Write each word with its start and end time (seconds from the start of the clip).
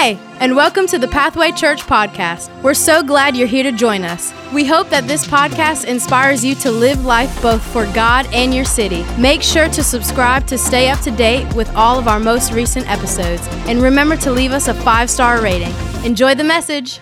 Hey, 0.00 0.18
and 0.38 0.56
welcome 0.56 0.86
to 0.86 0.98
the 0.98 1.08
Pathway 1.08 1.52
Church 1.52 1.82
podcast. 1.82 2.48
We're 2.62 2.72
so 2.72 3.02
glad 3.02 3.36
you're 3.36 3.46
here 3.46 3.64
to 3.64 3.70
join 3.70 4.02
us. 4.02 4.32
We 4.50 4.64
hope 4.64 4.88
that 4.88 5.06
this 5.06 5.26
podcast 5.26 5.84
inspires 5.84 6.42
you 6.42 6.54
to 6.54 6.70
live 6.70 7.04
life 7.04 7.42
both 7.42 7.60
for 7.62 7.84
God 7.92 8.26
and 8.32 8.54
your 8.54 8.64
city. 8.64 9.04
Make 9.18 9.42
sure 9.42 9.68
to 9.68 9.84
subscribe 9.84 10.46
to 10.46 10.56
stay 10.56 10.88
up 10.88 11.00
to 11.00 11.10
date 11.10 11.54
with 11.54 11.68
all 11.76 11.98
of 11.98 12.08
our 12.08 12.18
most 12.18 12.50
recent 12.50 12.90
episodes. 12.90 13.46
And 13.68 13.82
remember 13.82 14.16
to 14.16 14.32
leave 14.32 14.52
us 14.52 14.68
a 14.68 14.74
five 14.74 15.10
star 15.10 15.42
rating. 15.42 15.74
Enjoy 16.02 16.34
the 16.34 16.44
message. 16.44 16.98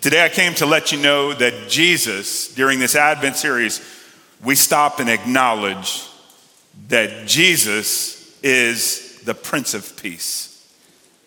Today 0.00 0.24
I 0.24 0.28
came 0.28 0.54
to 0.54 0.66
let 0.66 0.92
you 0.92 1.02
know 1.02 1.32
that 1.32 1.68
Jesus, 1.68 2.54
during 2.54 2.78
this 2.78 2.94
Advent 2.94 3.34
series, 3.34 3.80
we 4.44 4.54
stop 4.54 5.00
and 5.00 5.10
acknowledge 5.10 6.06
that 6.86 7.26
Jesus 7.26 8.40
is 8.40 9.20
the 9.22 9.34
Prince 9.34 9.74
of 9.74 9.96
Peace. 10.00 10.51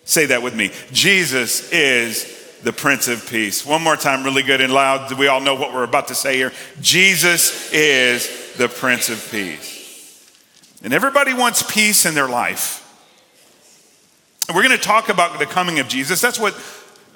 Say 0.06 0.28
that 0.28 0.42
with 0.42 0.56
me. 0.56 0.72
Jesus 0.92 1.72
is 1.72 2.60
the 2.64 2.72
Prince 2.72 3.08
of 3.08 3.28
Peace. 3.30 3.66
One 3.66 3.84
more 3.84 3.96
time, 3.96 4.24
really 4.24 4.44
good 4.44 4.62
and 4.62 4.72
loud. 4.72 5.10
Do 5.10 5.16
we 5.16 5.28
all 5.28 5.42
know 5.42 5.56
what 5.56 5.74
we're 5.74 5.84
about 5.84 6.08
to 6.08 6.16
say 6.16 6.38
here? 6.38 6.54
Jesus 6.80 7.72
is 7.74 8.56
the 8.56 8.68
Prince 8.68 9.10
of 9.10 9.28
Peace. 9.30 9.74
And 10.84 10.94
everybody 10.94 11.34
wants 11.34 11.64
peace 11.64 12.06
in 12.06 12.14
their 12.14 12.30
life. 12.30 12.82
We're 14.54 14.64
going 14.64 14.78
to 14.78 14.84
talk 14.84 15.10
about 15.10 15.40
the 15.40 15.48
coming 15.48 15.80
of 15.80 15.88
Jesus. 15.88 16.22
That's 16.22 16.40
what 16.40 16.56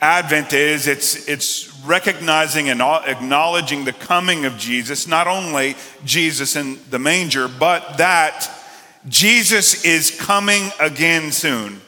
Advent 0.02 0.54
is. 0.54 0.88
It's, 0.88 1.28
it's 1.28 1.72
recognizing 1.86 2.70
and 2.70 2.82
acknowledging 2.82 3.86
the 3.86 3.94
coming 3.94 4.46
of 4.46 4.58
Jesus, 4.58 5.08
not 5.08 5.28
only 5.28 5.76
Jesus 6.06 6.56
in 6.56 6.80
the 6.90 6.98
manger, 6.98 7.48
but 7.48 8.00
that 8.00 8.50
Jesus 9.08 9.86
is 9.86 10.10
coming 10.20 10.72
again 10.80 11.32
soon. 11.32 11.82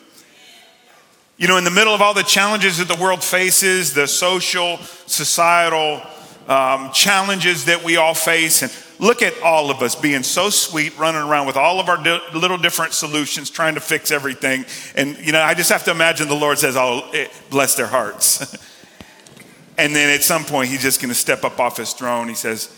You 1.42 1.48
know, 1.48 1.58
in 1.58 1.64
the 1.64 1.72
middle 1.72 1.96
of 1.96 2.04
all 2.04 2.14
the 2.14 2.22
challenges 2.22 2.78
that 2.78 2.88
the 2.88 3.02
world 3.02 3.24
faces, 3.24 3.96
the 3.96 4.08
social, 4.08 4.78
societal 5.08 6.04
um, 6.48 6.92
challenges 6.92 7.66
that 7.66 7.84
we 7.84 7.98
all 7.98 8.14
face, 8.14 8.62
and 8.62 8.72
look 9.00 9.24
at 9.24 9.34
all 9.42 9.72
of 9.72 9.82
us 9.82 9.96
being 9.96 10.22
so 10.22 10.52
sweet, 10.52 10.96
running 11.00 11.20
around 11.20 11.48
with 11.48 11.58
all 11.58 11.80
of 11.80 11.90
our 11.90 11.98
di- 11.98 12.22
little 12.36 12.60
different 12.60 12.94
solutions, 12.94 13.50
trying 13.50 13.74
to 13.74 13.82
fix 13.82 14.12
everything. 14.12 14.66
And, 14.94 15.18
you 15.18 15.32
know, 15.32 15.42
I 15.42 15.56
just 15.56 15.72
have 15.72 15.84
to 15.86 15.90
imagine 15.90 16.28
the 16.28 16.36
Lord 16.36 16.60
says, 16.60 16.76
Oh, 16.78 17.12
bless 17.50 17.74
their 17.74 17.88
hearts. 17.88 18.54
and 19.80 19.96
then 19.96 20.14
at 20.14 20.22
some 20.22 20.46
point, 20.46 20.70
he's 20.70 20.84
just 20.84 21.02
going 21.02 21.10
to 21.10 21.16
step 21.16 21.44
up 21.44 21.60
off 21.60 21.78
his 21.78 21.94
throne. 21.94 22.28
He 22.28 22.36
says, 22.36 22.70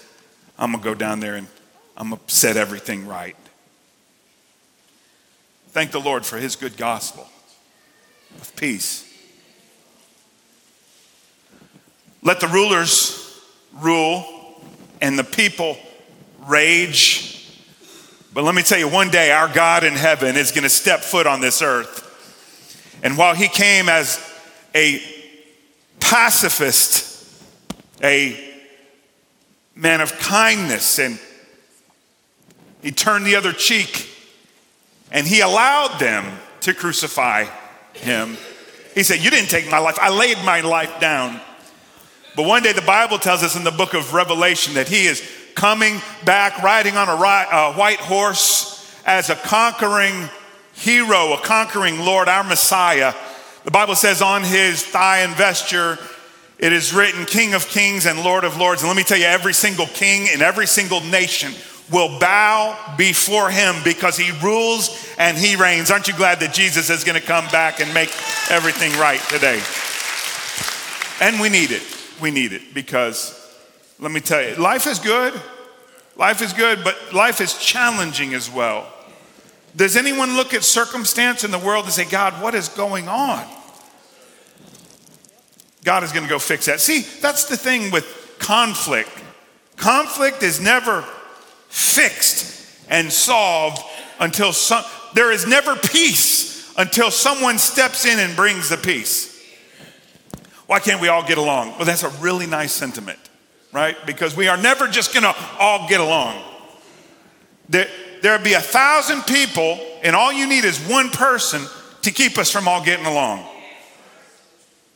I'm 0.57 0.71
going 0.71 0.81
to 0.81 0.89
go 0.89 0.95
down 0.95 1.19
there 1.19 1.35
and 1.35 1.47
I'm 1.97 2.11
going 2.11 2.21
to 2.25 2.33
set 2.33 2.55
everything 2.55 3.07
right. 3.07 3.35
Thank 5.71 5.91
the 5.91 5.99
Lord 5.99 6.25
for 6.25 6.37
his 6.37 6.55
good 6.55 6.77
gospel 6.77 7.27
of 8.41 8.55
peace. 8.55 9.09
Let 12.21 12.39
the 12.39 12.47
rulers 12.47 13.41
rule 13.73 14.61
and 15.01 15.19
the 15.19 15.23
people 15.23 15.77
rage. 16.47 17.51
But 18.33 18.43
let 18.43 18.55
me 18.55 18.63
tell 18.63 18.79
you, 18.79 18.87
one 18.87 19.09
day 19.09 19.31
our 19.31 19.47
God 19.47 19.83
in 19.83 19.93
heaven 19.93 20.35
is 20.35 20.51
going 20.51 20.63
to 20.63 20.69
step 20.69 21.01
foot 21.01 21.27
on 21.27 21.41
this 21.41 21.61
earth. 21.61 21.99
And 23.03 23.17
while 23.17 23.35
he 23.35 23.47
came 23.47 23.89
as 23.89 24.19
a 24.73 25.01
pacifist, 25.99 27.29
a 28.01 28.51
man 29.75 30.01
of 30.01 30.17
kindness, 30.19 30.99
and 30.99 31.19
he 32.81 32.91
turned 32.91 33.25
the 33.25 33.35
other 33.35 33.53
cheek 33.53 34.09
and 35.11 35.27
he 35.27 35.41
allowed 35.41 35.99
them 35.99 36.39
to 36.61 36.73
crucify 36.73 37.45
him. 37.93 38.37
He 38.93 39.03
said, 39.03 39.23
You 39.23 39.29
didn't 39.29 39.49
take 39.49 39.69
my 39.69 39.79
life, 39.79 39.97
I 39.99 40.09
laid 40.09 40.37
my 40.45 40.61
life 40.61 40.99
down. 40.99 41.39
But 42.35 42.47
one 42.47 42.63
day 42.63 42.73
the 42.73 42.81
Bible 42.81 43.19
tells 43.19 43.43
us 43.43 43.55
in 43.55 43.63
the 43.63 43.71
book 43.71 43.93
of 43.93 44.13
Revelation 44.13 44.73
that 44.75 44.87
he 44.87 45.05
is 45.05 45.21
coming 45.55 46.01
back 46.25 46.63
riding 46.63 46.97
on 46.97 47.07
a, 47.07 47.11
a 47.11 47.73
white 47.73 47.99
horse 47.99 48.73
as 49.05 49.29
a 49.29 49.35
conquering 49.35 50.29
hero, 50.73 51.33
a 51.33 51.37
conquering 51.41 51.99
Lord, 51.99 52.27
our 52.27 52.43
Messiah. 52.43 53.13
The 53.65 53.71
Bible 53.71 53.95
says 53.95 54.21
on 54.21 54.43
his 54.43 54.83
thigh 54.83 55.19
and 55.19 55.35
vesture, 55.35 55.99
it 56.57 56.73
is 56.73 56.93
written 56.93 57.25
King 57.25 57.53
of 57.53 57.67
Kings 57.67 58.05
and 58.05 58.23
Lord 58.23 58.43
of 58.43 58.57
Lords. 58.57 58.81
And 58.81 58.89
let 58.89 58.97
me 58.97 59.03
tell 59.03 59.17
you, 59.17 59.25
every 59.25 59.53
single 59.53 59.87
king 59.87 60.27
in 60.33 60.41
every 60.41 60.65
single 60.67 61.01
nation 61.01 61.53
will 61.91 62.19
bow 62.19 62.95
before 62.97 63.49
him 63.49 63.75
because 63.83 64.17
he 64.17 64.31
rules 64.43 65.13
and 65.17 65.37
he 65.37 65.55
reigns. 65.55 65.91
Aren't 65.91 66.07
you 66.07 66.15
glad 66.15 66.39
that 66.39 66.53
Jesus 66.53 66.89
is 66.89 67.03
going 67.03 67.19
to 67.19 67.25
come 67.25 67.45
back 67.47 67.79
and 67.79 67.93
make 67.93 68.09
everything 68.49 68.91
right 68.99 69.19
today? 69.29 69.61
And 71.21 71.41
we 71.41 71.49
need 71.49 71.71
it. 71.71 71.83
We 72.21 72.31
need 72.31 72.53
it 72.53 72.73
because 72.73 73.39
let 73.99 74.11
me 74.11 74.19
tell 74.19 74.41
you, 74.41 74.55
life 74.55 74.87
is 74.87 74.99
good. 74.99 75.33
Life 76.15 76.41
is 76.41 76.53
good, 76.53 76.83
but 76.83 77.13
life 77.13 77.41
is 77.41 77.57
challenging 77.57 78.33
as 78.33 78.49
well. 78.49 78.87
Does 79.75 79.97
anyone 79.97 80.35
look 80.35 80.53
at 80.53 80.63
circumstance 80.63 81.43
in 81.43 81.49
the 81.49 81.57
world 81.57 81.85
and 81.85 81.93
say, 81.93 82.05
God, 82.05 82.39
what 82.41 82.53
is 82.53 82.69
going 82.69 83.07
on? 83.07 83.43
God 85.83 86.03
is 86.03 86.11
going 86.11 86.23
to 86.23 86.29
go 86.29 86.39
fix 86.39 86.67
that. 86.67 86.79
See, 86.79 87.01
that's 87.19 87.45
the 87.45 87.57
thing 87.57 87.91
with 87.91 88.35
conflict. 88.39 89.09
Conflict 89.75 90.43
is 90.43 90.61
never 90.61 91.03
fixed 91.73 92.67
and 92.87 93.11
solved 93.11 93.81
until 94.19 94.53
some, 94.53 94.83
there 95.15 95.31
is 95.31 95.47
never 95.47 95.75
peace 95.75 96.71
until 96.77 97.09
someone 97.09 97.57
steps 97.57 98.05
in 98.05 98.19
and 98.19 98.35
brings 98.35 98.69
the 98.69 98.77
peace. 98.77 99.31
Why 100.67 100.79
can't 100.79 101.01
we 101.01 101.07
all 101.07 101.25
get 101.25 101.39
along? 101.39 101.71
Well, 101.71 101.85
that's 101.85 102.03
a 102.03 102.09
really 102.21 102.45
nice 102.45 102.73
sentiment, 102.73 103.17
right? 103.71 103.97
Because 104.05 104.37
we 104.37 104.47
are 104.47 104.57
never 104.57 104.87
just 104.87 105.15
gonna 105.15 105.33
all 105.59 105.89
get 105.89 105.99
along. 105.99 106.39
There, 107.69 107.87
there'll 108.21 108.43
be 108.43 108.53
a 108.53 108.61
thousand 108.61 109.23
people, 109.23 109.79
and 110.03 110.15
all 110.15 110.31
you 110.31 110.47
need 110.47 110.65
is 110.65 110.77
one 110.79 111.09
person 111.09 111.63
to 112.03 112.11
keep 112.11 112.37
us 112.37 112.51
from 112.51 112.67
all 112.67 112.85
getting 112.85 113.07
along. 113.07 113.47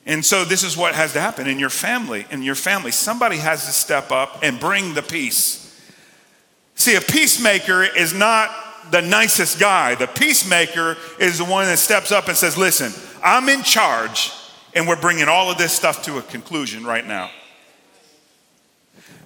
And 0.05 0.23
so 0.23 0.45
this 0.45 0.63
is 0.63 0.77
what 0.77 0.93
has 0.93 1.13
to 1.13 1.21
happen 1.21 1.47
in 1.47 1.57
your 1.57 1.71
family. 1.71 2.27
In 2.29 2.43
your 2.43 2.55
family, 2.55 2.91
somebody 2.91 3.37
has 3.37 3.65
to 3.65 3.71
step 3.71 4.11
up 4.11 4.39
and 4.43 4.59
bring 4.59 4.93
the 4.93 5.01
peace. 5.01 5.66
See, 6.77 6.95
a 6.95 7.01
peacemaker 7.01 7.83
is 7.83 8.13
not 8.13 8.51
the 8.91 9.01
nicest 9.01 9.59
guy. 9.59 9.95
The 9.95 10.05
peacemaker 10.07 10.95
is 11.19 11.39
the 11.39 11.45
one 11.45 11.65
that 11.65 11.79
steps 11.79 12.11
up 12.11 12.27
and 12.27 12.37
says, 12.37 12.55
Listen, 12.55 12.93
I'm 13.23 13.49
in 13.49 13.63
charge, 13.63 14.31
and 14.75 14.87
we're 14.87 15.01
bringing 15.01 15.27
all 15.27 15.49
of 15.49 15.57
this 15.57 15.73
stuff 15.73 16.03
to 16.03 16.19
a 16.19 16.21
conclusion 16.21 16.85
right 16.85 17.05
now. 17.05 17.31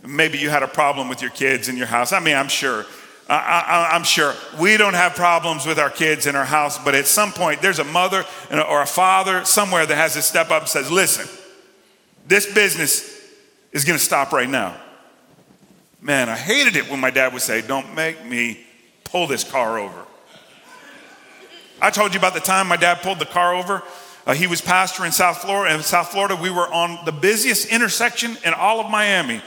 Maybe 0.07 0.37
you 0.39 0.49
had 0.49 0.63
a 0.63 0.67
problem 0.67 1.09
with 1.09 1.21
your 1.21 1.29
kids 1.29 1.67
in 1.67 1.75
your 1.75 1.87
house. 1.87 2.13
I 2.13 2.19
mean, 2.19 2.35
I'm 2.35 2.47
sure. 2.47 2.85
I, 3.29 3.95
am 3.95 4.03
sure 4.03 4.33
we 4.59 4.75
don't 4.75 4.93
have 4.93 5.15
problems 5.15 5.65
with 5.65 5.79
our 5.79 5.89
kids 5.89 6.27
in 6.27 6.35
our 6.35 6.43
house, 6.43 6.83
but 6.83 6.95
at 6.95 7.07
some 7.07 7.31
point, 7.31 7.61
there's 7.61 7.79
a 7.79 7.85
mother 7.85 8.25
or 8.51 8.81
a 8.81 8.85
father 8.85 9.45
somewhere 9.45 9.85
that 9.85 9.95
has 9.95 10.13
to 10.13 10.21
step 10.21 10.51
up 10.51 10.63
and 10.63 10.69
says, 10.69 10.89
Listen, 10.89 11.27
this 12.27 12.51
business 12.53 13.29
is 13.73 13.83
going 13.83 13.99
to 13.99 14.03
stop 14.03 14.31
right 14.31 14.49
now. 14.49 14.75
Man, 16.01 16.29
I 16.29 16.35
hated 16.35 16.75
it 16.75 16.89
when 16.89 16.99
my 16.99 17.11
dad 17.11 17.31
would 17.31 17.43
say, 17.43 17.61
Don't 17.61 17.93
make 17.93 18.25
me 18.25 18.65
pull 19.03 19.27
this 19.27 19.43
car 19.43 19.77
over. 19.77 20.05
I 21.79 21.91
told 21.91 22.13
you 22.13 22.19
about 22.19 22.33
the 22.33 22.39
time 22.39 22.67
my 22.67 22.77
dad 22.77 23.01
pulled 23.01 23.19
the 23.19 23.25
car 23.25 23.53
over. 23.53 23.83
Uh, 24.25 24.33
he 24.33 24.47
was 24.47 24.61
pastor 24.61 25.05
in 25.05 25.11
South 25.11 25.39
Florida. 25.39 25.75
In 25.75 25.81
South 25.81 26.09
Florida, 26.09 26.35
we 26.35 26.49
were 26.49 26.71
on 26.71 27.05
the 27.05 27.11
busiest 27.11 27.71
intersection 27.71 28.37
in 28.45 28.53
all 28.53 28.79
of 28.79 28.89
Miami. 28.89 29.41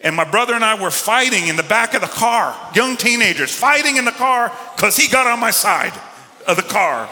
And 0.00 0.16
my 0.16 0.28
brother 0.28 0.54
and 0.54 0.64
I 0.64 0.80
were 0.80 0.90
fighting 0.90 1.46
in 1.46 1.54
the 1.56 1.62
back 1.62 1.94
of 1.94 2.00
the 2.00 2.08
car, 2.08 2.56
young 2.74 2.96
teenagers 2.96 3.54
fighting 3.54 3.96
in 3.96 4.04
the 4.04 4.12
car 4.12 4.52
because 4.74 4.96
he 4.96 5.08
got 5.08 5.28
on 5.28 5.38
my 5.38 5.52
side 5.52 5.92
of 6.46 6.56
the 6.56 6.62
car. 6.62 7.08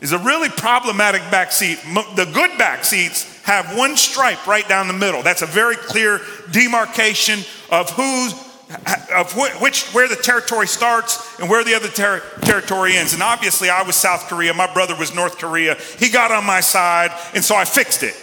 It's 0.00 0.12
a 0.12 0.18
really 0.18 0.50
problematic 0.50 1.22
back 1.30 1.50
seat. 1.50 1.78
The 2.14 2.30
good 2.34 2.58
back 2.58 2.84
seats 2.84 3.24
have 3.44 3.76
one 3.76 3.96
stripe 3.96 4.46
right 4.46 4.68
down 4.68 4.86
the 4.86 4.92
middle. 4.92 5.22
That's 5.22 5.40
a 5.40 5.46
very 5.46 5.76
clear 5.76 6.20
demarcation 6.50 7.40
of 7.74 7.90
who's 7.90 8.34
of 9.14 9.36
which 9.60 9.92
where 9.92 10.08
the 10.08 10.16
territory 10.16 10.66
starts 10.66 11.38
and 11.38 11.50
where 11.50 11.62
the 11.64 11.74
other 11.74 11.88
ter- 11.88 12.22
territory 12.40 12.96
ends. 12.96 13.12
And 13.12 13.22
obviously, 13.22 13.68
I 13.68 13.82
was 13.82 13.94
South 13.94 14.26
Korea. 14.28 14.54
My 14.54 14.72
brother 14.72 14.96
was 14.96 15.14
North 15.14 15.38
Korea. 15.38 15.76
He 15.98 16.08
got 16.08 16.32
on 16.32 16.44
my 16.44 16.60
side, 16.60 17.10
and 17.34 17.44
so 17.44 17.54
I 17.54 17.64
fixed 17.64 18.02
it. 18.02 18.14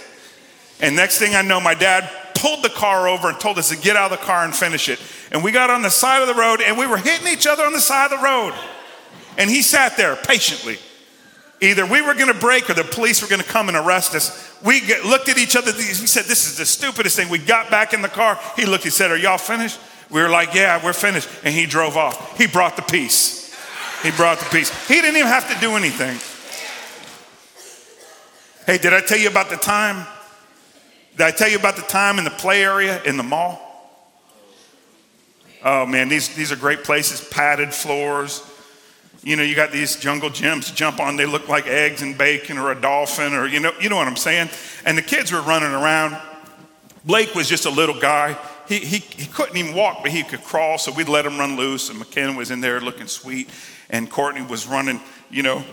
And 0.82 0.96
next 0.96 1.20
thing 1.20 1.36
I 1.36 1.44
know, 1.44 1.62
my 1.62 1.76
dad 1.76 2.10
pulled 2.34 2.64
the 2.64 2.70
car 2.70 3.08
over 3.08 3.30
and 3.30 3.40
told 3.40 3.60
us 3.60 3.70
to 3.70 3.78
get 3.78 3.96
out 3.96 4.12
of 4.12 4.20
the 4.20 4.26
car 4.26 4.44
and 4.44 4.56
finish 4.56 4.90
it. 4.90 5.00
And 5.32 5.44
we 5.44 5.52
got 5.52 5.70
on 5.70 5.84
the 5.84 5.92
side 5.92 6.22
of 6.22 6.28
the 6.28 6.34
road, 6.34 6.60
and 6.60 6.78
we 6.78 6.88
were 6.88 6.98
hitting 6.98 7.28
each 7.28 7.46
other 7.46 7.64
on 7.64 7.72
the 7.72 7.80
side 7.80 8.12
of 8.12 8.20
the 8.20 8.26
road. 8.26 8.54
And 9.38 9.50
he 9.50 9.62
sat 9.62 9.96
there 9.96 10.16
patiently. 10.16 10.80
Either 11.62 11.86
we 11.86 12.02
were 12.02 12.16
going 12.16 12.28
to 12.28 12.40
break 12.40 12.70
or 12.72 12.74
the 12.74 12.84
police 12.84 13.22
were 13.22 13.28
going 13.28 13.42
to 13.42 13.48
come 13.48 13.68
and 13.68 13.78
arrest 13.78 14.16
us. 14.16 14.58
We 14.64 14.82
get, 14.82 15.06
looked 15.06 15.30
at 15.30 15.38
each 15.38 15.56
other. 15.56 15.72
He 15.72 15.94
said, 15.94 16.26
This 16.26 16.48
is 16.48 16.58
the 16.58 16.66
stupidest 16.66 17.16
thing. 17.16 17.30
We 17.30 17.38
got 17.38 17.70
back 17.70 17.94
in 17.94 18.02
the 18.02 18.10
car. 18.10 18.40
He 18.56 18.66
looked, 18.66 18.84
he 18.84 18.90
said, 18.90 19.12
Are 19.12 19.18
y'all 19.18 19.38
finished? 19.38 19.80
We 20.10 20.22
were 20.22 20.30
like, 20.30 20.56
Yeah, 20.56 20.84
we're 20.84 20.94
finished. 20.94 21.30
And 21.44 21.54
he 21.54 21.68
drove 21.68 21.98
off. 21.98 22.36
He 22.38 22.48
brought 22.48 22.76
the 22.76 22.82
peace. 22.82 23.56
He 24.02 24.10
brought 24.10 24.40
the 24.40 24.46
peace. 24.46 24.88
He 24.88 24.96
didn't 24.96 25.18
even 25.18 25.28
have 25.28 25.48
to 25.54 25.60
do 25.60 25.76
anything. 25.76 26.18
Hey, 28.66 28.80
did 28.80 28.94
I 28.94 29.02
tell 29.02 29.20
you 29.20 29.30
about 29.30 29.50
the 29.50 29.58
time? 29.58 30.08
Did 31.12 31.28
I 31.28 31.32
tell 31.32 31.50
you 31.50 31.60
about 31.60 31.76
the 31.76 31.84
time 31.84 32.18
in 32.18 32.24
the 32.24 32.32
play 32.32 32.64
area 32.64 33.04
in 33.04 33.18
the 33.18 33.24
mall? 33.24 33.68
Oh 35.64 35.86
man, 35.86 36.10
these, 36.10 36.34
these 36.36 36.52
are 36.52 36.56
great 36.56 36.84
places, 36.84 37.24
padded 37.30 37.72
floors. 37.72 38.51
You 39.24 39.36
know, 39.36 39.44
you 39.44 39.56
got 39.56 39.72
these 39.72 39.98
jungle 39.98 40.30
gyms 40.30 40.74
jump 40.74 41.00
on, 41.00 41.16
they 41.16 41.28
look 41.28 41.48
like 41.48 41.68
eggs 41.68 42.02
and 42.02 42.18
bacon 42.18 42.58
or 42.58 42.72
a 42.72 42.80
dolphin 42.80 43.34
or 43.34 43.46
you 43.46 43.60
know, 43.60 43.72
you 43.80 43.90
know 43.90 43.96
what 43.96 44.08
I'm 44.08 44.16
saying? 44.16 44.50
And 44.84 44.98
the 44.98 45.04
kids 45.04 45.32
were 45.32 45.42
running 45.42 45.72
around. 45.72 46.18
Blake 47.06 47.34
was 47.36 47.48
just 47.48 47.66
a 47.66 47.70
little 47.70 48.00
guy. 48.00 48.38
He, 48.68 48.80
he, 48.80 48.98
he 48.98 49.26
couldn't 49.28 49.58
even 49.58 49.76
walk, 49.76 50.02
but 50.02 50.12
he 50.12 50.24
could 50.24 50.44
crawl, 50.44 50.78
so 50.78 50.92
we'd 50.94 51.10
let 51.10 51.26
him 51.26 51.38
run 51.38 51.56
loose. 51.56 51.90
And 51.90 52.00
McKenna 52.00 52.38
was 52.38 52.52
in 52.52 52.62
there 52.62 52.80
looking 52.80 53.08
sweet, 53.08 53.50
and 53.90 54.10
Courtney 54.10 54.44
was 54.44 54.66
running, 54.66 55.02
you 55.30 55.44
know, 55.44 55.64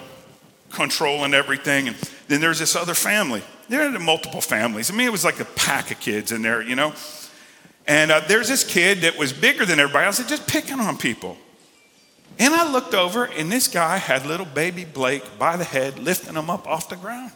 controlling 0.73 1.35
everything. 1.35 1.89
And 1.89 1.97
then 2.29 2.41
there's 2.41 2.59
this 2.59 2.75
other 2.75 2.95
family. 2.95 3.43
There 3.69 3.83
are 3.83 3.99
multiple 3.99 4.41
families. 4.41 4.91
I 4.91 4.95
mean, 4.95 5.07
it 5.07 5.13
was 5.13 5.25
like 5.25 5.39
a 5.41 5.45
pack 5.45 5.91
of 5.91 6.01
kids 6.01 6.33
in 6.33 6.43
there, 6.43 6.63
you 6.63 6.75
know. 6.75 6.93
And 7.87 8.11
uh, 8.11 8.21
there's 8.27 8.49
this 8.49 8.65
kid 8.65 9.03
that 9.03 9.17
was 9.17 9.33
bigger 9.33 9.65
than 9.65 9.79
everybody 9.79 10.07
else, 10.07 10.19
just 10.27 10.47
picking 10.49 10.81
on 10.81 10.99
people. 10.99 11.37
And 12.39 12.55
I 12.55 12.71
looked 12.71 12.95
over, 12.95 13.25
and 13.25 13.51
this 13.51 13.67
guy 13.67 13.97
had 13.97 14.25
little 14.25 14.47
baby 14.47 14.85
Blake 14.85 15.39
by 15.39 15.57
the 15.57 15.65
head, 15.65 15.99
lifting 15.99 16.35
him 16.35 16.49
up 16.49 16.69
off 16.69 16.89
the 16.89 16.97
ground. 16.97 17.33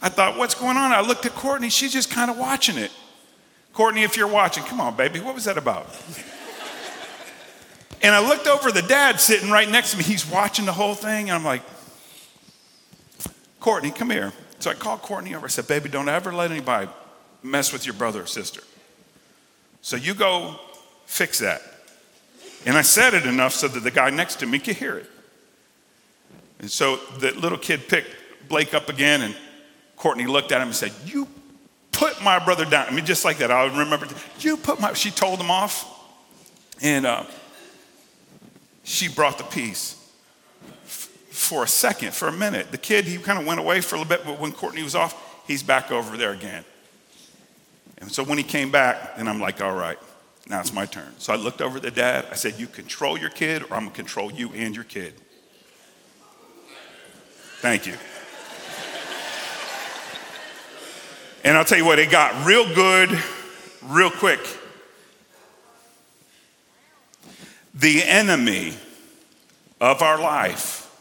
I 0.00 0.08
thought, 0.08 0.38
what's 0.38 0.54
going 0.54 0.76
on? 0.76 0.92
I 0.92 1.00
looked 1.00 1.26
at 1.26 1.34
Courtney, 1.34 1.68
she's 1.68 1.92
just 1.92 2.10
kind 2.10 2.30
of 2.30 2.38
watching 2.38 2.78
it. 2.78 2.90
Courtney, 3.74 4.02
if 4.02 4.16
you're 4.16 4.28
watching, 4.28 4.62
come 4.64 4.80
on, 4.80 4.96
baby, 4.96 5.20
what 5.20 5.34
was 5.34 5.44
that 5.44 5.58
about? 5.58 5.86
and 8.02 8.14
I 8.14 8.26
looked 8.26 8.46
over 8.46 8.70
the 8.72 8.82
dad 8.82 9.20
sitting 9.20 9.50
right 9.50 9.68
next 9.68 9.90
to 9.92 9.98
me. 9.98 10.04
He's 10.04 10.26
watching 10.26 10.64
the 10.64 10.72
whole 10.72 10.94
thing, 10.94 11.28
and 11.28 11.32
I'm 11.32 11.44
like, 11.44 11.62
Courtney, 13.60 13.90
come 13.90 14.10
here. 14.10 14.32
So 14.60 14.70
I 14.70 14.74
called 14.74 15.02
Courtney 15.02 15.34
over. 15.34 15.46
I 15.46 15.48
said, 15.48 15.66
baby, 15.66 15.90
don't 15.90 16.08
ever 16.08 16.32
let 16.32 16.50
anybody 16.50 16.88
mess 17.42 17.72
with 17.72 17.84
your 17.84 17.94
brother 17.94 18.22
or 18.22 18.26
sister. 18.26 18.62
So 19.82 19.96
you 19.96 20.14
go 20.14 20.58
fix 21.04 21.40
that. 21.40 21.60
And 22.66 22.76
I 22.76 22.82
said 22.82 23.14
it 23.14 23.26
enough 23.26 23.52
so 23.52 23.68
that 23.68 23.80
the 23.80 23.90
guy 23.90 24.10
next 24.10 24.36
to 24.36 24.46
me 24.46 24.58
could 24.58 24.76
hear 24.76 24.96
it. 24.98 25.10
And 26.60 26.70
so 26.70 26.96
the 27.18 27.32
little 27.32 27.58
kid 27.58 27.88
picked 27.88 28.10
Blake 28.48 28.74
up 28.74 28.88
again, 28.88 29.22
and 29.22 29.36
Courtney 29.96 30.26
looked 30.26 30.52
at 30.52 30.60
him 30.60 30.68
and 30.68 30.76
said, 30.76 30.92
You 31.04 31.28
put 31.92 32.22
my 32.22 32.38
brother 32.42 32.64
down. 32.64 32.86
I 32.88 32.90
mean, 32.90 33.04
just 33.04 33.24
like 33.24 33.38
that. 33.38 33.50
I 33.50 33.66
remember, 33.66 34.08
you 34.40 34.56
put 34.56 34.80
my, 34.80 34.92
she 34.94 35.10
told 35.10 35.40
him 35.40 35.50
off. 35.50 35.90
And 36.82 37.06
uh, 37.06 37.24
she 38.82 39.08
brought 39.08 39.38
the 39.38 39.44
peace 39.44 40.00
for 40.84 41.64
a 41.64 41.68
second, 41.68 42.14
for 42.14 42.28
a 42.28 42.32
minute. 42.32 42.70
The 42.70 42.78
kid, 42.78 43.04
he 43.04 43.18
kind 43.18 43.38
of 43.38 43.46
went 43.46 43.60
away 43.60 43.80
for 43.80 43.96
a 43.96 43.98
little 43.98 44.08
bit, 44.08 44.24
but 44.24 44.38
when 44.40 44.52
Courtney 44.52 44.82
was 44.82 44.94
off, 44.94 45.44
he's 45.46 45.62
back 45.62 45.90
over 45.90 46.16
there 46.16 46.32
again. 46.32 46.64
And 47.98 48.10
so 48.10 48.22
when 48.22 48.38
he 48.38 48.44
came 48.44 48.70
back, 48.70 49.16
then 49.16 49.28
I'm 49.28 49.40
like, 49.40 49.60
all 49.60 49.74
right, 49.74 49.98
now 50.48 50.60
it's 50.60 50.72
my 50.72 50.84
turn. 50.84 51.14
So 51.18 51.32
I 51.32 51.36
looked 51.36 51.62
over 51.62 51.80
the 51.80 51.90
dad. 51.90 52.26
I 52.30 52.34
said, 52.34 52.58
you 52.58 52.66
control 52.66 53.18
your 53.18 53.30
kid, 53.30 53.62
or 53.62 53.74
I'm 53.74 53.84
going 53.84 53.90
to 53.90 53.96
control 53.96 54.30
you 54.30 54.50
and 54.52 54.74
your 54.74 54.84
kid. 54.84 55.14
Thank 57.60 57.86
you. 57.86 57.94
and 61.44 61.56
I'll 61.56 61.64
tell 61.64 61.78
you 61.78 61.86
what, 61.86 61.98
it 61.98 62.10
got 62.10 62.46
real 62.46 62.72
good 62.74 63.10
real 63.82 64.10
quick. 64.10 64.40
The 67.74 68.02
enemy 68.04 68.74
of 69.80 70.02
our 70.02 70.20
life 70.20 70.94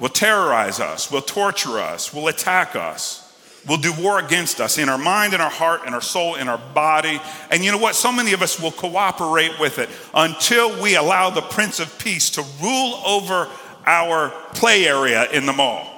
will 0.00 0.08
terrorize 0.08 0.80
us, 0.80 1.12
will 1.12 1.22
torture 1.22 1.78
us, 1.78 2.12
will 2.12 2.26
attack 2.26 2.74
us 2.74 3.21
will 3.66 3.76
do 3.76 3.92
war 3.92 4.18
against 4.18 4.60
us 4.60 4.78
in 4.78 4.88
our 4.88 4.98
mind, 4.98 5.34
in 5.34 5.40
our 5.40 5.50
heart, 5.50 5.86
in 5.86 5.94
our 5.94 6.00
soul, 6.00 6.34
in 6.34 6.48
our 6.48 6.58
body. 6.58 7.20
And 7.50 7.64
you 7.64 7.70
know 7.70 7.78
what? 7.78 7.94
So 7.94 8.12
many 8.12 8.32
of 8.32 8.42
us 8.42 8.60
will 8.60 8.72
cooperate 8.72 9.58
with 9.60 9.78
it 9.78 9.88
until 10.14 10.80
we 10.82 10.96
allow 10.96 11.30
the 11.30 11.42
Prince 11.42 11.78
of 11.78 11.96
Peace 11.98 12.30
to 12.30 12.42
rule 12.60 13.00
over 13.06 13.48
our 13.86 14.30
play 14.54 14.86
area 14.86 15.30
in 15.30 15.46
the 15.46 15.52
mall. 15.52 15.88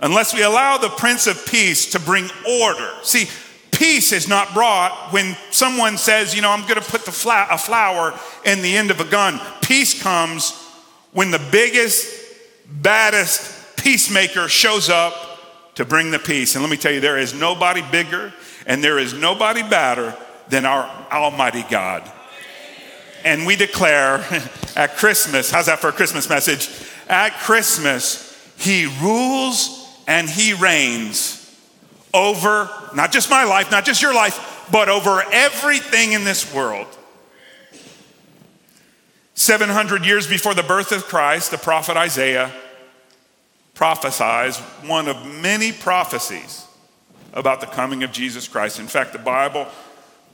Unless 0.00 0.34
we 0.34 0.42
allow 0.42 0.76
the 0.76 0.90
Prince 0.90 1.26
of 1.26 1.46
Peace 1.46 1.92
to 1.92 2.00
bring 2.00 2.28
order. 2.60 2.90
See, 3.02 3.28
peace 3.70 4.12
is 4.12 4.28
not 4.28 4.52
brought 4.52 5.12
when 5.12 5.36
someone 5.50 5.96
says, 5.96 6.34
you 6.34 6.42
know, 6.42 6.50
I'm 6.50 6.62
going 6.62 6.80
to 6.80 6.90
put 6.90 7.06
the 7.06 7.12
fla- 7.12 7.48
a 7.50 7.56
flower 7.56 8.18
in 8.44 8.60
the 8.60 8.76
end 8.76 8.90
of 8.90 9.00
a 9.00 9.04
gun. 9.04 9.40
Peace 9.62 10.00
comes 10.02 10.52
when 11.12 11.30
the 11.30 11.48
biggest, 11.50 12.06
baddest 12.68 13.76
peacemaker 13.76 14.48
shows 14.48 14.90
up 14.90 15.33
to 15.74 15.84
bring 15.84 16.10
the 16.10 16.18
peace. 16.18 16.54
And 16.54 16.62
let 16.62 16.70
me 16.70 16.76
tell 16.76 16.92
you, 16.92 17.00
there 17.00 17.18
is 17.18 17.34
nobody 17.34 17.82
bigger 17.90 18.32
and 18.66 18.82
there 18.82 18.98
is 18.98 19.12
nobody 19.12 19.62
badder 19.62 20.16
than 20.48 20.64
our 20.64 20.84
Almighty 21.10 21.64
God. 21.68 22.10
And 23.24 23.46
we 23.46 23.56
declare 23.56 24.24
at 24.76 24.96
Christmas, 24.96 25.50
how's 25.50 25.66
that 25.66 25.78
for 25.78 25.88
a 25.88 25.92
Christmas 25.92 26.28
message? 26.28 26.68
At 27.08 27.32
Christmas, 27.40 28.30
He 28.56 28.86
rules 29.02 29.88
and 30.06 30.28
He 30.28 30.52
reigns 30.52 31.40
over 32.12 32.70
not 32.94 33.10
just 33.12 33.28
my 33.28 33.44
life, 33.44 33.70
not 33.70 33.84
just 33.84 34.00
your 34.00 34.14
life, 34.14 34.68
but 34.70 34.88
over 34.88 35.22
everything 35.32 36.12
in 36.12 36.24
this 36.24 36.54
world. 36.54 36.86
700 39.34 40.06
years 40.06 40.28
before 40.28 40.54
the 40.54 40.62
birth 40.62 40.92
of 40.92 41.04
Christ, 41.04 41.50
the 41.50 41.58
prophet 41.58 41.96
Isaiah 41.96 42.52
prophesies 43.74 44.58
one 44.86 45.08
of 45.08 45.26
many 45.42 45.72
prophecies 45.72 46.66
about 47.32 47.60
the 47.60 47.66
coming 47.66 48.02
of 48.04 48.12
Jesus 48.12 48.46
Christ. 48.48 48.78
In 48.78 48.86
fact, 48.86 49.12
the 49.12 49.18
Bible, 49.18 49.66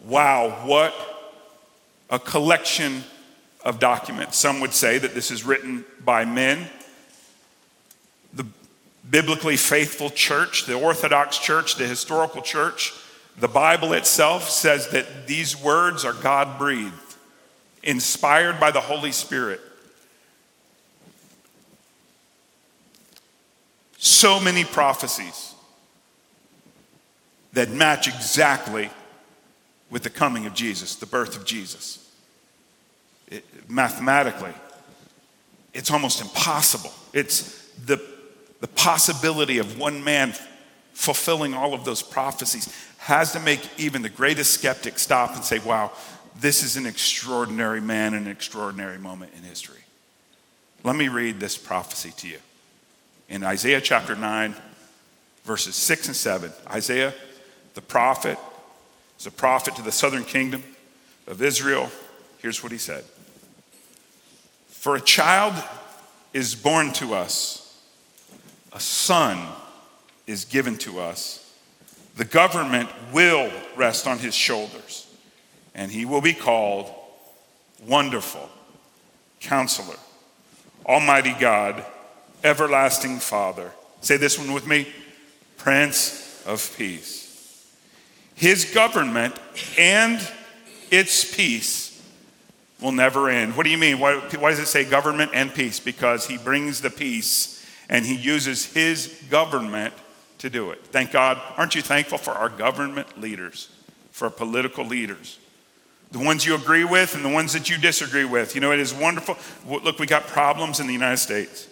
wow, 0.05 0.51
what 0.67 0.95
a 2.11 2.19
collection 2.19 3.03
of 3.65 3.79
documents. 3.79 4.37
Some 4.37 4.61
would 4.61 4.75
say 4.75 4.99
that 4.99 5.15
this 5.15 5.31
is 5.31 5.45
written 5.45 5.85
by 6.05 6.25
men. 6.25 6.69
The 8.35 8.47
biblically 9.09 9.57
faithful 9.57 10.11
church, 10.11 10.67
the 10.67 10.75
Orthodox 10.75 11.39
church, 11.39 11.77
the 11.77 11.87
historical 11.87 12.43
church, 12.43 12.93
the 13.39 13.49
Bible 13.49 13.95
itself 13.95 14.51
says 14.51 14.89
that 14.89 15.27
these 15.27 15.61
words 15.61 16.05
are 16.05 16.13
God 16.13 16.59
breathed, 16.59 16.95
inspired 17.83 18.61
by 18.61 18.71
the 18.71 18.81
Holy 18.81 19.13
Spirit. 19.13 19.61
So 24.03 24.41
many 24.41 24.65
prophecies 24.65 25.55
that 27.53 27.69
match 27.71 28.09
exactly 28.09 28.89
with 29.91 30.03
the 30.03 30.11
coming 30.11 30.47
of 30.47 30.55
Jesus, 30.55 30.97
the 30.97 31.05
birth 31.05 31.37
of 31.37 31.45
Jesus. 31.45 32.11
It, 33.29 33.45
mathematically, 33.69 34.55
it's 35.75 35.91
almost 35.91 36.23
impossible. 36.23 36.93
It's 37.13 37.69
the, 37.85 38.01
the 38.61 38.69
possibility 38.69 39.59
of 39.59 39.79
one 39.79 40.03
man 40.03 40.33
fulfilling 40.95 41.53
all 41.53 41.75
of 41.75 41.85
those 41.85 42.03
prophecies 42.03 42.75
has 42.99 43.33
to 43.33 43.41
make 43.41 43.61
even 43.79 44.01
the 44.01 44.09
greatest 44.09 44.55
skeptic 44.55 44.99
stop 44.99 45.35
and 45.35 45.45
say, 45.45 45.59
wow, 45.59 45.93
this 46.41 46.63
is 46.63 46.79
an 46.79 46.87
extraordinary 46.87 47.83
man, 47.83 48.15
an 48.15 48.27
extraordinary 48.27 48.99
moment 48.99 49.33
in 49.37 49.43
history. 49.43 49.85
Let 50.85 50.97
me 50.97 51.09
read 51.09 51.39
this 51.39 51.59
prophecy 51.59 52.13
to 52.17 52.29
you 52.29 52.39
in 53.31 53.45
Isaiah 53.45 53.81
chapter 53.81 54.17
9, 54.17 54.55
verses 55.45 55.77
6 55.77 56.09
and 56.09 56.17
7. 56.17 56.53
Isaiah, 56.69 57.15
the 57.75 57.81
prophet, 57.81 58.37
is 59.19 59.27
a 59.27 59.31
prophet 59.31 59.77
to 59.77 59.83
the 59.83 59.93
southern 59.93 60.25
kingdom 60.25 60.65
of 61.29 61.41
Israel. 61.41 61.91
Here's 62.39 62.63
what 62.63 62.73
he 62.73 62.79
said 62.79 63.05
For 64.69 64.97
a 64.97 65.01
child 65.01 65.55
is 66.35 66.57
born 66.57 66.93
to 66.95 67.15
us, 67.15 67.81
a 68.73 68.81
son 68.81 69.47
is 70.27 70.45
given 70.45 70.77
to 70.79 71.01
us. 71.01 71.47
The 72.17 72.25
government 72.25 72.91
will 73.13 73.51
rest 73.77 74.09
on 74.09 74.19
his 74.19 74.35
shoulders, 74.35 75.07
and 75.75 75.91
he 75.91 76.05
will 76.05 76.21
be 76.21 76.35
called 76.35 76.93
Wonderful, 77.87 78.51
Counselor, 79.39 79.97
Almighty 80.85 81.35
God 81.39 81.85
everlasting 82.45 83.19
Father. 83.19 83.73
Say 84.01 84.17
this 84.17 84.39
one 84.39 84.53
with 84.53 84.67
me 84.67 84.89
Prince 85.57 86.43
of 86.47 86.75
Peace. 86.77 87.21
His 88.35 88.65
government 88.65 89.39
and 89.79 90.21
its 90.91 91.35
peace 91.35 92.03
will 92.81 92.93
never 92.93 93.29
end. 93.29 93.57
What 93.57 93.65
do 93.65 93.71
you 93.71 93.79
mean? 93.79 93.99
Why, 93.99 94.17
why, 94.17 94.51
does 94.51 94.59
it 94.59 94.67
say 94.67 94.85
government 94.85 95.33
and 95.35 95.53
peace? 95.53 95.79
Because 95.81 96.27
he 96.27 96.39
brings 96.39 96.81
the 96.81 96.91
peace 96.91 97.67
and 97.89 98.07
he 98.07 98.15
uses 98.15 98.65
his 98.65 99.23
government 99.29 99.93
to 100.39 100.49
do 100.49 100.71
it. 100.71 100.83
Thank 100.87 101.13
God. 101.13 101.39
Aren't 101.57 101.75
you 101.75 101.83
thankful 101.83 102.17
for 102.17 102.31
our 102.31 102.49
government 102.49 103.21
leaders, 103.21 103.69
for 104.11 104.27
our 104.27 104.31
political 104.31 104.87
leaders? 104.87 105.39
The 106.13 106.19
ones 106.19 106.45
you 106.45 106.55
agree 106.55 106.85
with 106.85 107.15
and 107.15 107.25
the 107.25 107.29
ones 107.29 107.53
that 107.53 107.69
you 107.69 107.77
disagree 107.79 108.25
with. 108.25 108.55
You 108.55 108.61
know, 108.61 108.73
it 108.73 108.81
is 108.81 108.93
wonderful. 108.93 109.37
Look, 109.69 109.99
we 109.99 110.07
got 110.07 110.27
problems 110.27 110.81
in 110.81 110.87
the 110.87 110.93
United 110.93 111.19
States. 111.19 111.69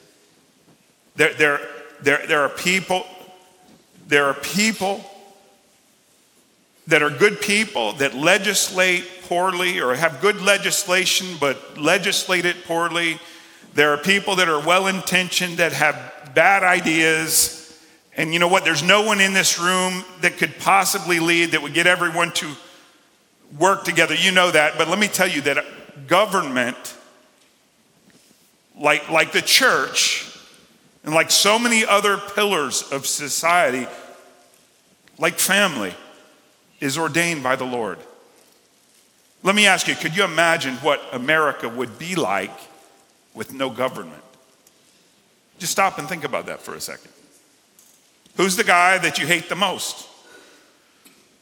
There, 1.18 1.34
there, 1.34 1.60
there, 2.00 2.26
there 2.28 2.40
are 2.42 2.48
people 2.48 3.04
there 4.06 4.24
are 4.24 4.34
people 4.34 5.04
that 6.86 7.02
are 7.02 7.10
good 7.10 7.40
people 7.40 7.92
that 7.94 8.14
legislate 8.14 9.04
poorly 9.24 9.80
or 9.80 9.94
have 9.94 10.20
good 10.22 10.40
legislation 10.40 11.26
but 11.38 11.76
legislate 11.76 12.46
it 12.46 12.64
poorly. 12.64 13.18
There 13.74 13.92
are 13.92 13.98
people 13.98 14.36
that 14.36 14.48
are 14.48 14.64
well 14.64 14.86
intentioned 14.86 15.58
that 15.58 15.72
have 15.72 16.30
bad 16.34 16.62
ideas. 16.62 17.78
And 18.16 18.32
you 18.32 18.38
know 18.38 18.48
what? 18.48 18.64
There's 18.64 18.84
no 18.84 19.02
one 19.02 19.20
in 19.20 19.34
this 19.34 19.58
room 19.58 20.04
that 20.20 20.38
could 20.38 20.56
possibly 20.60 21.18
lead 21.18 21.50
that 21.50 21.60
would 21.60 21.74
get 21.74 21.88
everyone 21.88 22.32
to 22.34 22.48
work 23.58 23.84
together. 23.84 24.14
You 24.14 24.30
know 24.30 24.52
that. 24.52 24.78
But 24.78 24.86
let 24.88 25.00
me 25.00 25.08
tell 25.08 25.28
you 25.28 25.40
that 25.42 26.06
government, 26.06 26.96
like, 28.78 29.10
like 29.10 29.32
the 29.32 29.42
church, 29.42 30.27
and 31.04 31.14
like 31.14 31.30
so 31.30 31.58
many 31.58 31.84
other 31.84 32.18
pillars 32.18 32.82
of 32.90 33.06
society, 33.06 33.86
like 35.18 35.38
family, 35.38 35.94
is 36.80 36.98
ordained 36.98 37.42
by 37.42 37.56
the 37.56 37.64
Lord. 37.64 37.98
Let 39.42 39.54
me 39.54 39.66
ask 39.66 39.88
you 39.88 39.94
could 39.94 40.16
you 40.16 40.24
imagine 40.24 40.76
what 40.76 41.00
America 41.12 41.68
would 41.68 41.98
be 41.98 42.14
like 42.14 42.52
with 43.34 43.52
no 43.52 43.70
government? 43.70 44.22
Just 45.58 45.72
stop 45.72 45.98
and 45.98 46.08
think 46.08 46.24
about 46.24 46.46
that 46.46 46.60
for 46.60 46.74
a 46.74 46.80
second. 46.80 47.10
Who's 48.36 48.56
the 48.56 48.64
guy 48.64 48.98
that 48.98 49.18
you 49.18 49.26
hate 49.26 49.48
the 49.48 49.56
most? 49.56 50.06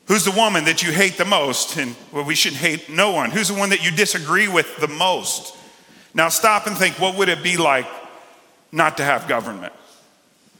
Who's 0.07 0.25
the 0.25 0.31
woman 0.31 0.65
that 0.65 0.83
you 0.83 0.93
hate 0.93 1.19
the 1.19 1.25
most? 1.25 1.77
And 1.77 1.97
well, 2.13 2.25
we 2.25 2.35
should 2.35 2.53
hate 2.53 2.89
no 2.89 3.11
one. 3.13 3.31
Who's 3.31 3.49
the 3.49 3.55
one 3.55 3.71
that 3.71 3.85
you 3.85 3.91
disagree 3.91 4.49
with 4.49 4.77
the 4.77 4.89
most? 4.89 5.57
Now 6.15 6.29
stop 6.29 6.67
and 6.67 6.77
think 6.77 6.99
what 7.01 7.17
would 7.17 7.29
it 7.29 7.43
be 7.43 7.57
like 7.57 7.87
not 8.73 8.97
to 8.99 9.05
have 9.05 9.29
government? 9.29 9.73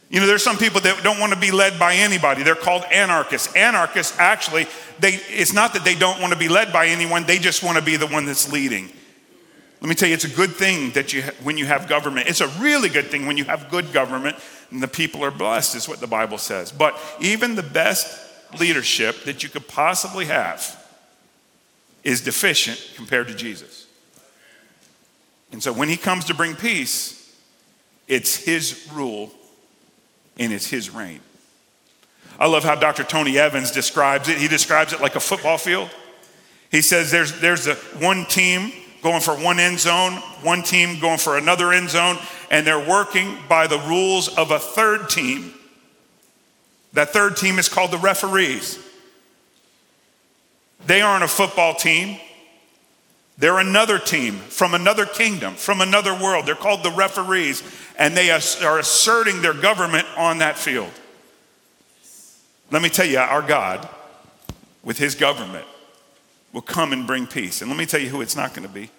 You 0.09 0.21
know, 0.21 0.27
there's 0.27 0.43
some 0.43 0.57
people 0.57 0.79
that 0.81 1.03
don't 1.03 1.19
want 1.19 1.33
to 1.33 1.39
be 1.39 1.51
led 1.51 1.77
by 1.77 1.95
anybody. 1.95 2.43
They're 2.43 2.55
called 2.55 2.83
anarchists. 2.85 3.53
Anarchists 3.55 4.17
actually, 4.17 4.67
they, 4.99 5.15
it's 5.29 5.51
not 5.51 5.73
that 5.73 5.83
they 5.83 5.95
don't 5.95 6.21
want 6.21 6.31
to 6.31 6.39
be 6.39 6.47
led 6.47 6.71
by 6.71 6.87
anyone, 6.87 7.25
they 7.25 7.39
just 7.39 7.61
want 7.61 7.77
to 7.77 7.83
be 7.83 7.97
the 7.97 8.07
one 8.07 8.25
that's 8.25 8.51
leading. 8.51 8.89
Let 9.81 9.89
me 9.89 9.95
tell 9.95 10.07
you, 10.07 10.15
it's 10.15 10.23
a 10.23 10.29
good 10.29 10.51
thing 10.51 10.91
that 10.91 11.13
you, 11.13 11.21
when 11.43 11.57
you 11.57 11.65
have 11.65 11.87
government. 11.87 12.27
It's 12.27 12.41
a 12.41 12.47
really 12.59 12.89
good 12.89 13.07
thing 13.07 13.27
when 13.27 13.37
you 13.37 13.43
have 13.43 13.69
good 13.69 13.93
government 13.93 14.37
and 14.71 14.81
the 14.81 14.87
people 14.87 15.23
are 15.23 15.31
blessed, 15.31 15.75
is 15.75 15.87
what 15.87 15.99
the 15.99 16.07
Bible 16.07 16.37
says. 16.37 16.71
But 16.71 16.99
even 17.19 17.55
the 17.55 17.63
best 17.63 18.19
leadership 18.59 19.23
that 19.25 19.43
you 19.43 19.49
could 19.49 19.67
possibly 19.67 20.25
have 20.25 20.83
is 22.03 22.21
deficient 22.21 22.93
compared 22.95 23.27
to 23.27 23.35
Jesus. 23.35 23.85
And 25.51 25.61
so 25.61 25.71
when 25.71 25.89
he 25.89 25.97
comes 25.97 26.25
to 26.25 26.33
bring 26.33 26.55
peace, 26.55 27.26
it's 28.07 28.35
his 28.35 28.87
rule 28.93 29.31
and 30.37 30.53
it's 30.53 30.67
his 30.67 30.89
reign. 30.89 31.19
I 32.39 32.47
love 32.47 32.63
how 32.63 32.75
Dr. 32.75 33.03
Tony 33.03 33.37
Evans 33.37 33.71
describes 33.71 34.29
it. 34.29 34.37
He 34.37 34.47
describes 34.47 34.93
it 34.93 35.01
like 35.01 35.15
a 35.15 35.19
football 35.19 35.57
field. 35.57 35.89
He 36.71 36.81
says 36.81 37.11
there's, 37.11 37.39
there's 37.39 37.67
a 37.67 37.75
one 37.99 38.25
team 38.25 38.71
going 39.01 39.21
for 39.21 39.33
one 39.33 39.59
end 39.59 39.79
zone, 39.79 40.13
one 40.43 40.63
team 40.63 40.99
going 40.99 41.17
for 41.17 41.37
another 41.37 41.71
end 41.71 41.89
zone, 41.89 42.17
and 42.51 42.65
they're 42.65 42.87
working 42.87 43.37
by 43.47 43.67
the 43.67 43.79
rules 43.79 44.27
of 44.37 44.51
a 44.51 44.59
third 44.59 45.09
team. 45.09 45.53
That 46.93 47.09
third 47.09 47.37
team 47.37 47.59
is 47.59 47.69
called 47.69 47.91
the 47.91 47.97
referees. 47.97 48.79
They 50.85 51.01
aren't 51.01 51.23
a 51.23 51.27
football 51.27 51.73
team. 51.73 52.19
They're 53.37 53.59
another 53.59 53.99
team 53.99 54.35
from 54.35 54.73
another 54.73 55.05
kingdom, 55.05 55.53
from 55.53 55.81
another 55.81 56.13
world. 56.13 56.47
They're 56.47 56.55
called 56.55 56.81
the 56.81 56.91
referees, 56.91 57.61
and 57.97 58.17
they 58.17 58.31
are 58.31 58.79
asserting 58.79 59.41
their 59.43 59.53
government 59.53 60.07
on 60.17 60.39
that 60.39 60.57
field. 60.57 60.91
Let 62.71 62.81
me 62.81 62.89
tell 62.89 63.05
you, 63.05 63.19
our 63.19 63.43
God, 63.43 63.87
with 64.83 64.97
his 64.97 65.13
government, 65.13 65.65
will 66.51 66.61
come 66.61 66.93
and 66.93 67.05
bring 67.05 67.27
peace. 67.27 67.61
And 67.61 67.69
let 67.69 67.77
me 67.77 67.85
tell 67.85 67.99
you 67.99 68.09
who 68.09 68.21
it's 68.21 68.35
not 68.35 68.55
going 68.55 68.67
to 68.67 68.73
be. 68.73 68.89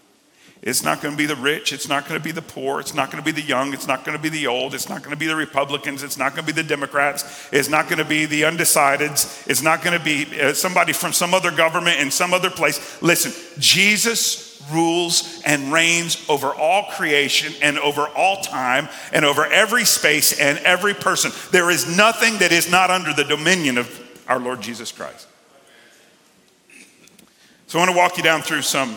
It's 0.61 0.83
not 0.83 1.01
going 1.01 1.15
to 1.15 1.19
be 1.19 1.27
the 1.27 1.37
rich. 1.37 1.73
It's 1.73 1.89
not 1.89 2.09
going 2.09 2.21
to 2.21 2.25
be 2.25 2.33
the 2.33 2.43
poor. 2.43 2.81
It's 2.81 2.93
not 2.93 3.11
going 3.11 3.23
to 3.23 3.33
be 3.33 3.41
the 3.41 3.47
young. 3.47 3.73
It's 3.73 3.87
not 3.87 4.05
going 4.05 4.17
to 4.17 4.23
be 4.23 4.29
the 4.29 4.49
old. 4.49 4.75
It's 4.75 4.89
not 4.89 5.03
going 5.03 5.15
to 5.15 5.17
be 5.17 5.27
the 5.27 5.37
Republicans. 5.37 6.03
It's 6.03 6.19
not 6.19 6.35
going 6.35 6.47
to 6.47 6.53
be 6.53 6.61
the 6.61 6.69
Democrats. 6.69 7.49
It's 7.53 7.69
not 7.69 7.89
going 7.89 7.99
to 7.99 8.05
be 8.05 8.27
the 8.27 8.43
undecideds. 8.43 9.47
It's 9.49 9.63
not 9.63 9.85
going 9.85 9.97
to 9.97 10.05
be 10.05 10.41
uh, 10.41 10.55
somebody 10.55 10.93
from 10.93 11.13
some 11.13 11.33
other 11.33 11.53
government 11.53 12.01
in 12.01 12.11
some 12.11 12.35
other 12.35 12.51
place. 12.51 13.01
Listen, 13.01 13.33
Jesus 13.61 14.61
rules 14.73 15.41
and 15.47 15.73
reigns 15.73 16.29
over 16.29 16.49
all 16.49 16.85
creation 16.91 17.55
and 17.63 17.79
over 17.79 18.09
all 18.09 18.43
time 18.43 18.89
and 19.13 19.25
over 19.25 19.47
every 19.47 19.85
space 19.85 20.39
and 20.39 20.59
every 20.59 20.93
person. 20.93 21.31
There 21.53 21.71
is 21.71 21.97
nothing 21.97 22.39
that 22.39 22.53
is 22.53 22.71
not 22.71 22.91
under 22.91 23.13
the 23.13 23.25
dominion 23.25 23.79
of 23.79 24.25
our 24.27 24.39
Lord 24.41 24.61
Jesus 24.61 24.91
Christ. 24.91 25.29
So 27.69 27.79
I 27.79 27.83
want 27.83 27.93
to 27.93 27.97
walk 27.97 28.17
you 28.17 28.23
down 28.23 28.43
through 28.43 28.63
some 28.63 28.97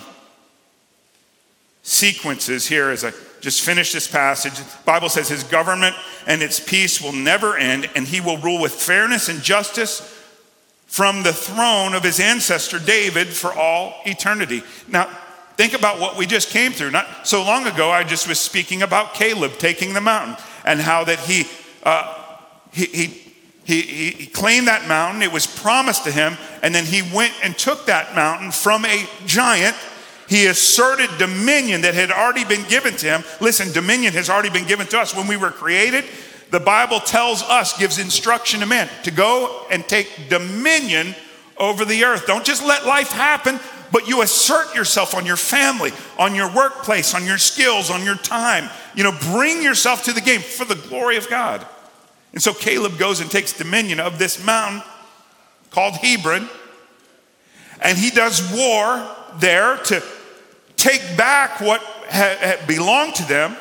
sequences 1.84 2.68
here 2.68 2.90
as 2.90 3.04
I 3.04 3.12
just 3.42 3.62
finish 3.62 3.92
this 3.92 4.08
passage. 4.08 4.54
The 4.54 4.78
Bible 4.86 5.10
says 5.10 5.28
his 5.28 5.44
government 5.44 5.96
and 6.28 6.42
its 6.42 6.60
peace 6.60 7.02
will 7.02 7.12
never 7.12 7.58
end, 7.58 7.90
and 7.96 8.08
he 8.08 8.22
will 8.22 8.38
rule 8.38 8.62
with 8.62 8.74
fairness 8.74 9.30
and 9.30 9.42
justice 9.42 10.18
from 10.86 11.24
the 11.24 11.34
throne 11.34 11.94
of 11.94 12.04
his 12.04 12.20
ancestor 12.20 12.78
David 12.78 13.28
for 13.30 13.54
all 13.54 13.96
eternity. 14.06 14.62
Now, 14.88 15.06
think 15.58 15.74
about 15.74 16.00
what 16.00 16.18
we 16.18 16.26
just 16.26 16.50
came 16.50 16.72
through. 16.72 16.92
Not 16.92 17.28
so 17.28 17.44
long 17.44 17.66
ago, 17.66 17.90
I 17.90 18.04
just 18.04 18.28
was 18.28 18.40
speaking 18.40 18.84
about 18.84 19.14
Caleb 19.14 19.54
taking 19.58 19.94
the 19.94 20.02
mountain 20.02 20.36
and 20.66 20.80
how 20.80 21.04
that 21.06 21.20
he, 21.20 21.46
uh, 21.84 22.16
he, 22.72 22.86
he 22.86 23.28
he, 23.64 23.82
he, 23.82 24.10
he, 24.12 24.26
claimed 24.26 24.68
that 24.68 24.88
mountain, 24.88 25.22
it 25.22 25.32
was 25.32 25.46
promised 25.46 26.04
to 26.06 26.12
him, 26.12 26.36
and 26.64 26.74
then 26.74 26.84
he 26.84 27.04
went 27.16 27.32
and 27.44 27.56
took 27.56 27.86
that 27.86 28.16
mountain 28.16 28.52
from 28.52 28.86
a 28.86 29.08
giant 29.28 29.76
he 30.32 30.46
asserted 30.46 31.10
dominion 31.18 31.82
that 31.82 31.94
had 31.94 32.10
already 32.10 32.46
been 32.46 32.64
given 32.70 32.96
to 32.96 33.06
him. 33.06 33.24
Listen, 33.42 33.70
dominion 33.74 34.14
has 34.14 34.30
already 34.30 34.50
been 34.50 34.66
given 34.66 34.88
to 34.88 34.98
us. 34.98 35.14
When 35.14 35.28
we 35.28 35.36
were 35.36 35.52
created, 35.52 36.06
the 36.52 36.60
Bible 36.62 37.02
tells 37.02 37.44
us, 37.44 37.78
gives 37.78 38.00
instruction 38.00 38.62
to 38.62 38.66
men 38.66 38.90
to 39.04 39.12
go 39.12 39.66
and 39.70 39.86
take 39.86 40.30
dominion 40.30 41.16
over 41.58 41.84
the 41.84 42.06
earth. 42.06 42.28
Don't 42.28 42.46
just 42.46 42.64
let 42.66 42.86
life 42.86 43.10
happen, 43.10 43.60
but 43.92 44.08
you 44.08 44.22
assert 44.22 44.74
yourself 44.74 45.14
on 45.14 45.26
your 45.26 45.36
family, 45.36 45.92
on 46.18 46.34
your 46.34 46.50
workplace, 46.56 47.14
on 47.14 47.26
your 47.26 47.38
skills, 47.38 47.90
on 47.90 48.06
your 48.06 48.16
time. 48.16 48.70
You 48.96 49.04
know, 49.04 49.12
bring 49.34 49.62
yourself 49.62 50.06
to 50.06 50.14
the 50.14 50.22
game 50.22 50.40
for 50.40 50.64
the 50.64 50.76
glory 50.76 51.18
of 51.18 51.30
God. 51.30 51.68
And 52.32 52.42
so 52.42 52.54
Caleb 52.54 52.98
goes 52.98 53.20
and 53.20 53.30
takes 53.30 53.52
dominion 53.52 54.00
of 54.00 54.18
this 54.18 54.42
mountain 54.46 54.82
called 55.72 55.96
Hebron, 55.96 56.48
and 57.82 57.98
he 57.98 58.12
does 58.12 58.50
war 58.54 59.06
there 59.38 59.76
to 59.76 60.02
take 60.82 61.16
back 61.16 61.62
what 61.62 61.82
had, 62.10 62.66
belonged 62.68 63.16
to 63.16 63.24
them. 63.24 63.56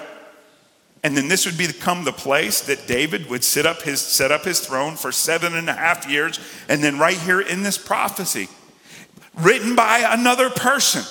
And 1.03 1.17
then 1.17 1.29
this 1.29 1.47
would 1.47 1.57
become 1.57 2.05
the 2.05 2.13
place 2.13 2.63
that 2.63 2.87
David 2.87 3.29
would 3.31 3.45
sit 3.45 3.65
up 3.65 3.83
his, 3.83 4.01
set 4.01 4.33
up 4.33 4.45
his 4.45 4.61
throne 4.61 4.97
for 4.97 5.13
seven 5.13 5.55
and 5.55 5.69
a 5.69 5.73
half 5.73 6.09
years. 6.09 6.41
And 6.69 6.83
then, 6.83 6.99
right 6.99 7.17
here 7.17 7.41
in 7.41 7.63
this 7.63 7.79
prophecy, 7.79 8.49
written 9.39 9.75
by 9.75 10.05
another 10.07 10.51
person 10.51 11.05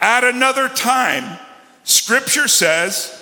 at 0.00 0.24
another 0.24 0.68
time, 0.68 1.38
scripture 1.84 2.48
says 2.48 3.17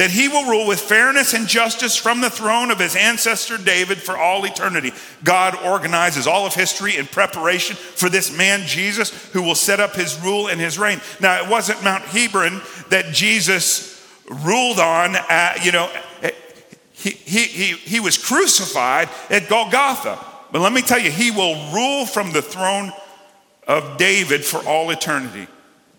that 0.00 0.10
he 0.10 0.28
will 0.28 0.46
rule 0.46 0.66
with 0.66 0.80
fairness 0.80 1.34
and 1.34 1.46
justice 1.46 1.94
from 1.94 2.22
the 2.22 2.30
throne 2.30 2.70
of 2.70 2.78
his 2.78 2.96
ancestor 2.96 3.58
David 3.58 3.98
for 3.98 4.16
all 4.16 4.46
eternity. 4.46 4.94
God 5.22 5.54
organizes 5.62 6.26
all 6.26 6.46
of 6.46 6.54
history 6.54 6.96
in 6.96 7.04
preparation 7.04 7.76
for 7.76 8.08
this 8.08 8.34
man, 8.34 8.62
Jesus, 8.66 9.10
who 9.32 9.42
will 9.42 9.54
set 9.54 9.78
up 9.78 9.94
his 9.94 10.18
rule 10.18 10.48
and 10.48 10.58
his 10.58 10.78
reign. 10.78 11.02
Now, 11.20 11.44
it 11.44 11.50
wasn't 11.50 11.84
Mount 11.84 12.02
Hebron 12.04 12.62
that 12.88 13.12
Jesus 13.12 14.02
ruled 14.26 14.78
on, 14.78 15.16
at, 15.16 15.66
you 15.66 15.72
know, 15.72 15.90
he, 16.92 17.10
he, 17.10 17.42
he, 17.44 17.76
he 17.76 18.00
was 18.00 18.16
crucified 18.16 19.10
at 19.28 19.50
Golgotha. 19.50 20.18
But 20.50 20.62
let 20.62 20.72
me 20.72 20.80
tell 20.80 20.98
you, 20.98 21.10
he 21.10 21.30
will 21.30 21.74
rule 21.74 22.06
from 22.06 22.32
the 22.32 22.40
throne 22.40 22.90
of 23.68 23.98
David 23.98 24.46
for 24.46 24.66
all 24.66 24.88
eternity. 24.88 25.46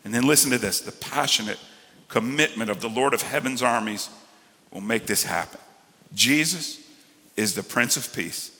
And 0.04 0.12
then 0.12 0.26
listen 0.26 0.50
to 0.50 0.58
this 0.58 0.80
the 0.80 0.92
passionate 0.92 1.60
commitment 2.12 2.70
of 2.70 2.82
the 2.82 2.90
Lord 2.90 3.14
of 3.14 3.22
heaven's 3.22 3.64
armies 3.64 4.10
will 4.70 4.82
make 4.82 5.08
this 5.08 5.24
happen. 5.24 5.60
Jesus 6.14 6.80
is 7.38 7.56
the 7.56 7.64
Prince 7.64 7.98
of 7.98 8.14
Peace. 8.14 8.52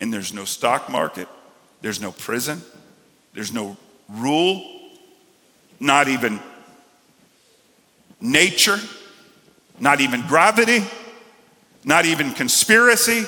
And 0.00 0.12
there's 0.12 0.34
no 0.34 0.44
stock 0.44 0.90
market, 0.90 1.28
there's 1.82 2.00
no 2.00 2.10
prison, 2.10 2.60
there's 3.32 3.52
no 3.52 3.76
rule, 4.08 4.80
not 5.78 6.08
even 6.08 6.40
nature, 8.20 8.78
not 9.78 10.00
even 10.00 10.22
gravity, 10.26 10.84
not 11.84 12.06
even 12.06 12.32
conspiracy, 12.32 13.24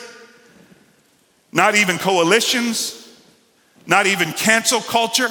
not 1.53 1.77
even 1.77 1.99
coalitions, 1.99 3.17
not 3.87 4.07
even 4.07 4.33
cancel 4.33 4.81
culture, 4.81 5.29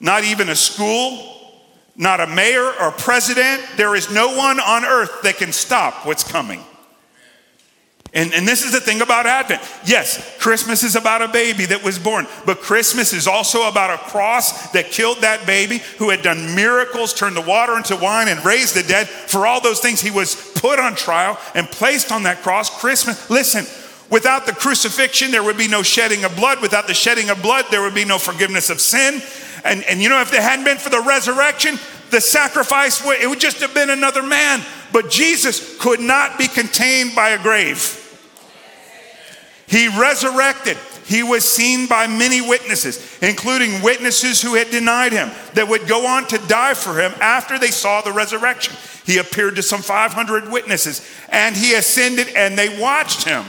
not 0.00 0.24
even 0.24 0.48
a 0.48 0.56
school 0.56 1.35
not 1.96 2.20
a 2.20 2.26
mayor 2.26 2.70
or 2.80 2.92
president. 2.92 3.62
There 3.76 3.94
is 3.94 4.10
no 4.10 4.36
one 4.36 4.60
on 4.60 4.84
earth 4.84 5.22
that 5.22 5.38
can 5.38 5.52
stop 5.52 6.06
what's 6.06 6.24
coming. 6.24 6.62
And, 8.16 8.32
and 8.32 8.48
this 8.48 8.64
is 8.64 8.72
the 8.72 8.80
thing 8.80 9.02
about 9.02 9.26
Advent. 9.26 9.60
Yes, 9.84 10.38
Christmas 10.38 10.82
is 10.82 10.96
about 10.96 11.20
a 11.20 11.28
baby 11.28 11.66
that 11.66 11.84
was 11.84 11.98
born, 11.98 12.26
but 12.46 12.62
Christmas 12.62 13.12
is 13.12 13.26
also 13.26 13.68
about 13.68 13.90
a 13.90 13.98
cross 13.98 14.70
that 14.70 14.86
killed 14.86 15.18
that 15.18 15.46
baby 15.46 15.82
who 15.98 16.08
had 16.08 16.22
done 16.22 16.54
miracles, 16.54 17.12
turned 17.12 17.36
the 17.36 17.42
water 17.42 17.76
into 17.76 17.94
wine, 17.96 18.28
and 18.28 18.42
raised 18.42 18.74
the 18.74 18.82
dead. 18.82 19.06
For 19.06 19.46
all 19.46 19.60
those 19.60 19.80
things, 19.80 20.00
he 20.00 20.10
was 20.10 20.34
put 20.54 20.78
on 20.78 20.94
trial 20.94 21.38
and 21.54 21.66
placed 21.66 22.10
on 22.10 22.22
that 22.22 22.38
cross. 22.38 22.70
Christmas, 22.80 23.28
listen, 23.28 23.66
without 24.10 24.46
the 24.46 24.52
crucifixion, 24.52 25.30
there 25.30 25.42
would 25.42 25.58
be 25.58 25.68
no 25.68 25.82
shedding 25.82 26.24
of 26.24 26.34
blood. 26.36 26.62
Without 26.62 26.86
the 26.86 26.94
shedding 26.94 27.28
of 27.28 27.42
blood, 27.42 27.66
there 27.70 27.82
would 27.82 27.94
be 27.94 28.06
no 28.06 28.18
forgiveness 28.18 28.70
of 28.70 28.80
sin. 28.80 29.20
And, 29.66 29.84
and 29.84 30.00
you 30.00 30.08
know, 30.08 30.20
if 30.20 30.32
it 30.32 30.40
hadn't 30.40 30.64
been 30.64 30.78
for 30.78 30.90
the 30.90 31.00
resurrection, 31.00 31.78
the 32.10 32.20
sacrifice, 32.20 33.04
it 33.04 33.28
would 33.28 33.40
just 33.40 33.60
have 33.60 33.74
been 33.74 33.90
another 33.90 34.22
man. 34.22 34.62
But 34.92 35.10
Jesus 35.10 35.78
could 35.80 36.00
not 36.00 36.38
be 36.38 36.48
contained 36.48 37.14
by 37.14 37.30
a 37.30 37.42
grave. 37.42 38.02
He 39.66 39.88
resurrected. 39.88 40.76
He 41.04 41.22
was 41.22 41.44
seen 41.44 41.86
by 41.86 42.06
many 42.06 42.40
witnesses, 42.40 43.18
including 43.22 43.82
witnesses 43.82 44.42
who 44.42 44.54
had 44.54 44.70
denied 44.70 45.12
him, 45.12 45.30
that 45.54 45.68
would 45.68 45.86
go 45.86 46.06
on 46.06 46.26
to 46.28 46.38
die 46.48 46.74
for 46.74 47.00
him 47.00 47.12
after 47.20 47.58
they 47.58 47.70
saw 47.70 48.00
the 48.00 48.12
resurrection. 48.12 48.74
He 49.04 49.18
appeared 49.18 49.54
to 49.56 49.62
some 49.62 49.82
500 49.82 50.50
witnesses, 50.50 51.08
and 51.28 51.54
he 51.54 51.74
ascended, 51.74 52.28
and 52.34 52.58
they 52.58 52.80
watched 52.80 53.22
him 53.22 53.44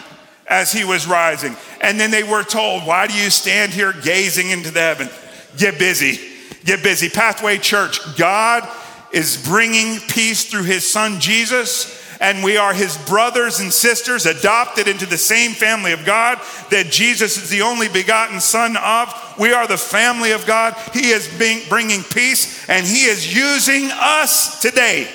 as 0.48 0.72
he 0.72 0.84
was 0.84 1.08
rising. 1.08 1.56
And 1.82 2.00
then 2.00 2.12
they 2.12 2.24
were 2.24 2.44
told, 2.44 2.84
Why 2.84 3.08
do 3.08 3.14
you 3.14 3.32
stand 3.32 3.74
here 3.74 3.92
gazing 3.92 4.52
into 4.52 4.70
the 4.70 4.82
heaven? 4.82 5.10
Get 5.58 5.80
busy. 5.80 6.20
Get 6.64 6.84
busy. 6.84 7.10
Pathway 7.10 7.58
Church, 7.58 8.00
God 8.18 8.68
is 9.12 9.44
bringing 9.48 10.00
peace 10.02 10.50
through 10.50 10.64
his 10.64 10.88
son 10.88 11.20
Jesus 11.20 11.98
and 12.20 12.44
we 12.44 12.58
are 12.58 12.74
his 12.74 12.98
brothers 13.06 13.60
and 13.60 13.72
sisters, 13.72 14.26
adopted 14.26 14.88
into 14.88 15.06
the 15.06 15.18
same 15.18 15.52
family 15.52 15.92
of 15.92 16.06
God 16.06 16.40
that 16.72 16.88
Jesus 16.88 17.38
is 17.38 17.50
the 17.50 17.62
only 17.62 17.88
begotten 17.90 18.40
Son 18.40 18.76
of. 18.78 19.36
We 19.38 19.54
are 19.54 19.68
the 19.68 19.78
family 19.78 20.32
of 20.32 20.46
God. 20.46 20.76
He 20.94 21.10
is 21.10 21.28
being, 21.38 21.68
bringing 21.70 22.04
peace, 22.04 22.68
and 22.70 22.86
he 22.86 23.06
is 23.06 23.36
using 23.36 23.90
us 23.94 24.62
today. 24.62 25.08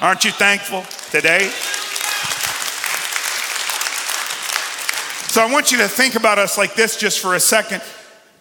Aren't 0.00 0.24
you 0.24 0.30
thankful 0.30 0.82
today? 1.10 1.50
So 5.30 5.42
I 5.42 5.52
want 5.52 5.72
you 5.72 5.78
to 5.78 5.88
think 5.88 6.14
about 6.14 6.38
us 6.38 6.56
like 6.56 6.74
this 6.74 6.96
just 6.96 7.20
for 7.20 7.34
a 7.34 7.40
second. 7.40 7.82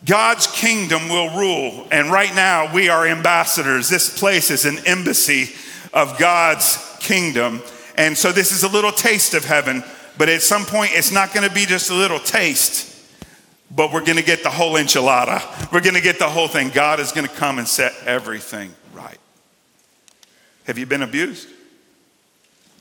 God's 0.05 0.45
kingdom 0.45 1.09
will 1.09 1.35
rule, 1.35 1.87
and 1.91 2.11
right 2.11 2.33
now 2.35 2.71
we 2.71 2.89
are 2.89 3.07
ambassadors. 3.07 3.89
This 3.89 4.17
place 4.17 4.51
is 4.51 4.65
an 4.65 4.77
embassy 4.85 5.49
of 5.93 6.19
God's 6.19 6.95
kingdom. 6.99 7.61
And 7.97 8.15
so 8.15 8.31
this 8.31 8.51
is 8.51 8.63
a 8.63 8.67
little 8.67 8.91
taste 8.91 9.33
of 9.33 9.45
heaven, 9.45 9.83
but 10.17 10.29
at 10.29 10.43
some 10.43 10.63
point 10.65 10.91
it's 10.93 11.11
not 11.11 11.33
going 11.33 11.47
to 11.47 11.53
be 11.53 11.65
just 11.65 11.89
a 11.89 11.95
little 11.95 12.19
taste, 12.19 12.95
but 13.71 13.91
we're 13.91 14.05
going 14.05 14.17
to 14.17 14.23
get 14.23 14.43
the 14.43 14.49
whole 14.49 14.73
enchilada. 14.73 15.71
We're 15.71 15.81
going 15.81 15.95
to 15.95 16.01
get 16.01 16.19
the 16.19 16.29
whole 16.29 16.47
thing. 16.47 16.69
God 16.69 16.99
is 16.99 17.11
going 17.11 17.27
to 17.27 17.33
come 17.33 17.57
and 17.57 17.67
set 17.67 17.93
everything 18.05 18.75
right. 18.93 19.17
Have 20.65 20.77
you 20.77 20.85
been 20.85 21.01
abused? 21.01 21.49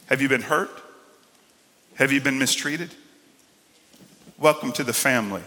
Have 0.07 0.21
you 0.21 0.28
been 0.28 0.43
hurt? 0.43 0.71
Have 1.95 2.12
you 2.12 2.21
been 2.21 2.38
mistreated? 2.38 2.90
Welcome 4.37 4.73
to 4.73 4.85
the 4.85 4.93
family 4.93 5.43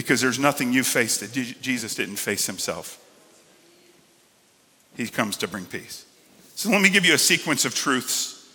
because 0.00 0.22
there's 0.22 0.38
nothing 0.38 0.72
you 0.72 0.82
faced 0.82 1.20
that 1.20 1.30
Jesus 1.60 1.94
didn't 1.94 2.16
face 2.16 2.46
himself. 2.46 2.98
He 4.96 5.06
comes 5.08 5.36
to 5.36 5.46
bring 5.46 5.66
peace. 5.66 6.06
So 6.54 6.70
let 6.70 6.80
me 6.80 6.88
give 6.88 7.04
you 7.04 7.12
a 7.12 7.18
sequence 7.18 7.66
of 7.66 7.74
truths 7.74 8.48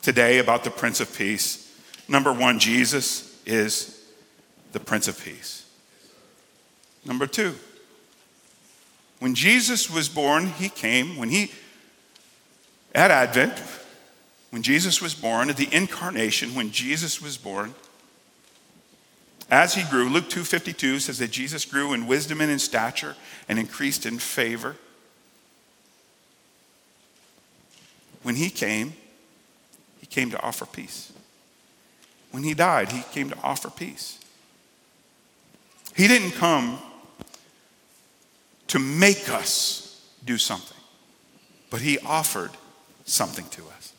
today 0.00 0.38
about 0.38 0.62
the 0.62 0.70
Prince 0.70 1.00
of 1.00 1.12
Peace. 1.12 1.76
Number 2.06 2.32
one, 2.32 2.60
Jesus 2.60 3.36
is 3.44 4.00
the 4.70 4.78
Prince 4.78 5.08
of 5.08 5.20
Peace. 5.20 5.68
Number 7.04 7.26
two, 7.26 7.56
when 9.18 9.34
Jesus 9.34 9.90
was 9.90 10.08
born, 10.08 10.46
he 10.46 10.68
came, 10.68 11.16
when 11.16 11.30
he, 11.30 11.50
at 12.94 13.10
Advent, 13.10 13.60
when 14.50 14.62
Jesus 14.62 15.02
was 15.02 15.16
born, 15.16 15.50
at 15.50 15.56
the 15.56 15.68
incarnation, 15.72 16.54
when 16.54 16.70
Jesus 16.70 17.20
was 17.20 17.36
born, 17.36 17.74
as 19.50 19.74
he 19.74 19.84
grew, 19.84 20.08
Luke 20.08 20.28
2:52 20.28 21.00
says 21.00 21.18
that 21.18 21.30
Jesus 21.30 21.64
grew 21.64 21.92
in 21.92 22.06
wisdom 22.06 22.40
and 22.40 22.50
in 22.50 22.58
stature 22.58 23.16
and 23.48 23.58
increased 23.58 24.04
in 24.04 24.18
favor. 24.18 24.76
When 28.22 28.36
he 28.36 28.50
came, 28.50 28.94
he 30.00 30.06
came 30.06 30.30
to 30.30 30.42
offer 30.42 30.66
peace. 30.66 31.12
When 32.32 32.42
he 32.42 32.54
died, 32.54 32.90
he 32.90 33.02
came 33.12 33.30
to 33.30 33.38
offer 33.42 33.70
peace. 33.70 34.18
He 35.94 36.08
didn't 36.08 36.32
come 36.32 36.78
to 38.66 38.78
make 38.78 39.28
us 39.28 40.02
do 40.24 40.38
something, 40.38 40.76
but 41.70 41.80
he 41.80 41.98
offered 42.00 42.50
something 43.04 43.46
to 43.50 43.62
us. 43.68 43.92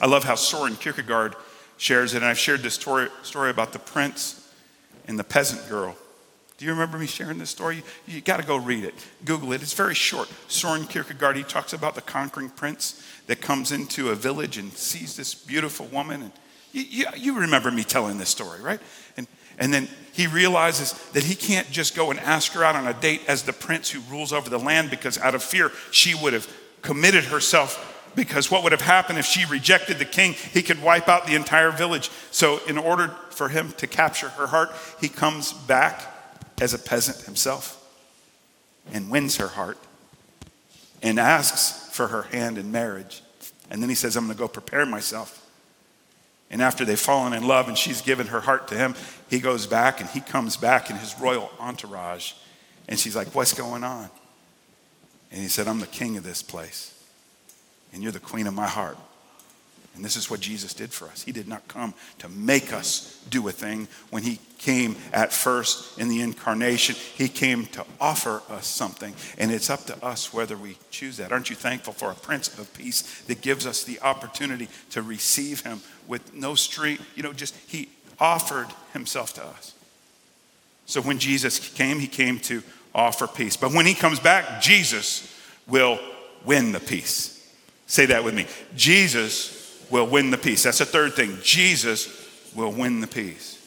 I 0.00 0.06
love 0.06 0.24
how 0.24 0.34
Soren 0.34 0.76
Kierkegaard 0.76 1.36
shares 1.76 2.14
it, 2.14 2.18
and 2.18 2.26
I've 2.26 2.38
shared 2.38 2.62
this 2.62 2.74
story, 2.74 3.08
story 3.22 3.50
about 3.50 3.72
the 3.72 3.78
prince 3.78 4.50
and 5.06 5.18
the 5.18 5.24
peasant 5.24 5.68
girl 5.68 5.96
do 6.60 6.66
you 6.66 6.72
remember 6.72 6.98
me 6.98 7.06
sharing 7.06 7.38
this 7.38 7.48
story? 7.48 7.76
You, 7.76 7.82
you 8.06 8.20
got 8.20 8.38
to 8.38 8.46
go 8.46 8.58
read 8.58 8.84
it. 8.84 8.94
Google 9.24 9.54
it. 9.54 9.62
It's 9.62 9.72
very 9.72 9.94
short. 9.94 10.28
Soren 10.46 10.84
Kierkegaard, 10.84 11.38
he 11.38 11.42
talks 11.42 11.72
about 11.72 11.94
the 11.94 12.02
conquering 12.02 12.50
prince 12.50 13.02
that 13.28 13.40
comes 13.40 13.72
into 13.72 14.10
a 14.10 14.14
village 14.14 14.58
and 14.58 14.70
sees 14.74 15.16
this 15.16 15.34
beautiful 15.34 15.86
woman. 15.86 16.20
And 16.20 16.32
you, 16.72 16.82
you, 16.82 17.06
you 17.16 17.40
remember 17.40 17.70
me 17.70 17.82
telling 17.82 18.18
this 18.18 18.28
story, 18.28 18.60
right? 18.60 18.78
And, 19.16 19.26
and 19.58 19.72
then 19.72 19.88
he 20.12 20.26
realizes 20.26 20.92
that 21.12 21.24
he 21.24 21.34
can't 21.34 21.70
just 21.70 21.96
go 21.96 22.10
and 22.10 22.20
ask 22.20 22.52
her 22.52 22.62
out 22.62 22.76
on 22.76 22.86
a 22.86 22.92
date 22.92 23.22
as 23.26 23.42
the 23.42 23.54
prince 23.54 23.88
who 23.88 24.00
rules 24.00 24.30
over 24.30 24.50
the 24.50 24.58
land 24.58 24.90
because 24.90 25.16
out 25.16 25.34
of 25.34 25.42
fear, 25.42 25.72
she 25.92 26.14
would 26.14 26.34
have 26.34 26.46
committed 26.82 27.24
herself 27.24 27.89
because 28.14 28.50
what 28.50 28.62
would 28.62 28.72
have 28.72 28.80
happened 28.80 29.18
if 29.18 29.26
she 29.26 29.44
rejected 29.46 29.98
the 29.98 30.04
king? 30.04 30.32
He 30.32 30.62
could 30.62 30.82
wipe 30.82 31.08
out 31.08 31.26
the 31.26 31.34
entire 31.34 31.70
village. 31.70 32.10
So, 32.30 32.60
in 32.66 32.78
order 32.78 33.08
for 33.30 33.48
him 33.48 33.72
to 33.78 33.86
capture 33.86 34.28
her 34.30 34.48
heart, 34.48 34.70
he 35.00 35.08
comes 35.08 35.52
back 35.52 36.02
as 36.60 36.74
a 36.74 36.78
peasant 36.78 37.18
himself 37.24 37.76
and 38.92 39.10
wins 39.10 39.36
her 39.36 39.48
heart 39.48 39.78
and 41.02 41.18
asks 41.18 41.88
for 41.94 42.08
her 42.08 42.22
hand 42.22 42.58
in 42.58 42.70
marriage. 42.72 43.22
And 43.70 43.82
then 43.82 43.88
he 43.88 43.94
says, 43.94 44.16
I'm 44.16 44.24
going 44.24 44.36
to 44.36 44.38
go 44.38 44.48
prepare 44.48 44.84
myself. 44.84 45.46
And 46.50 46.60
after 46.60 46.84
they've 46.84 46.98
fallen 46.98 47.32
in 47.32 47.46
love 47.46 47.68
and 47.68 47.78
she's 47.78 48.02
given 48.02 48.26
her 48.26 48.40
heart 48.40 48.68
to 48.68 48.74
him, 48.74 48.96
he 49.28 49.38
goes 49.38 49.66
back 49.66 50.00
and 50.00 50.10
he 50.10 50.20
comes 50.20 50.56
back 50.56 50.90
in 50.90 50.96
his 50.96 51.18
royal 51.18 51.50
entourage. 51.60 52.32
And 52.88 52.98
she's 52.98 53.14
like, 53.14 53.28
What's 53.34 53.54
going 53.54 53.84
on? 53.84 54.10
And 55.30 55.40
he 55.40 55.48
said, 55.48 55.68
I'm 55.68 55.78
the 55.78 55.86
king 55.86 56.16
of 56.16 56.24
this 56.24 56.42
place. 56.42 56.92
And 57.92 58.02
you're 58.02 58.12
the 58.12 58.20
queen 58.20 58.46
of 58.46 58.54
my 58.54 58.66
heart. 58.66 58.96
And 59.96 60.04
this 60.04 60.16
is 60.16 60.30
what 60.30 60.40
Jesus 60.40 60.72
did 60.72 60.92
for 60.92 61.08
us. 61.08 61.22
He 61.22 61.32
did 61.32 61.48
not 61.48 61.66
come 61.66 61.94
to 62.20 62.28
make 62.28 62.72
us 62.72 63.22
do 63.28 63.46
a 63.48 63.52
thing. 63.52 63.88
When 64.10 64.22
He 64.22 64.38
came 64.58 64.96
at 65.12 65.32
first 65.32 65.98
in 65.98 66.08
the 66.08 66.20
incarnation, 66.20 66.94
He 66.94 67.28
came 67.28 67.66
to 67.66 67.84
offer 68.00 68.40
us 68.48 68.66
something. 68.66 69.14
And 69.36 69.50
it's 69.50 69.68
up 69.68 69.84
to 69.86 70.04
us 70.04 70.32
whether 70.32 70.56
we 70.56 70.78
choose 70.90 71.16
that. 71.16 71.32
Aren't 71.32 71.50
you 71.50 71.56
thankful 71.56 71.92
for 71.92 72.10
a 72.10 72.14
Prince 72.14 72.56
of 72.58 72.72
Peace 72.72 73.22
that 73.22 73.42
gives 73.42 73.66
us 73.66 73.82
the 73.82 74.00
opportunity 74.00 74.68
to 74.90 75.02
receive 75.02 75.62
Him 75.62 75.80
with 76.06 76.32
no 76.32 76.54
street? 76.54 77.00
You 77.16 77.24
know, 77.24 77.32
just 77.32 77.56
He 77.66 77.90
offered 78.18 78.68
Himself 78.92 79.34
to 79.34 79.44
us. 79.44 79.74
So 80.86 81.02
when 81.02 81.18
Jesus 81.18 81.58
came, 81.74 81.98
He 81.98 82.06
came 82.06 82.38
to 82.40 82.62
offer 82.94 83.26
peace. 83.26 83.56
But 83.56 83.74
when 83.74 83.86
He 83.86 83.94
comes 83.94 84.20
back, 84.20 84.62
Jesus 84.62 85.36
will 85.66 85.98
win 86.44 86.72
the 86.72 86.80
peace. 86.80 87.39
Say 87.90 88.06
that 88.06 88.22
with 88.22 88.34
me. 88.34 88.46
Jesus 88.76 89.84
will 89.90 90.06
win 90.06 90.30
the 90.30 90.38
peace. 90.38 90.62
That's 90.62 90.78
the 90.78 90.84
third 90.84 91.14
thing. 91.14 91.36
Jesus 91.42 92.08
will 92.54 92.70
win 92.70 93.00
the 93.00 93.08
peace. 93.08 93.58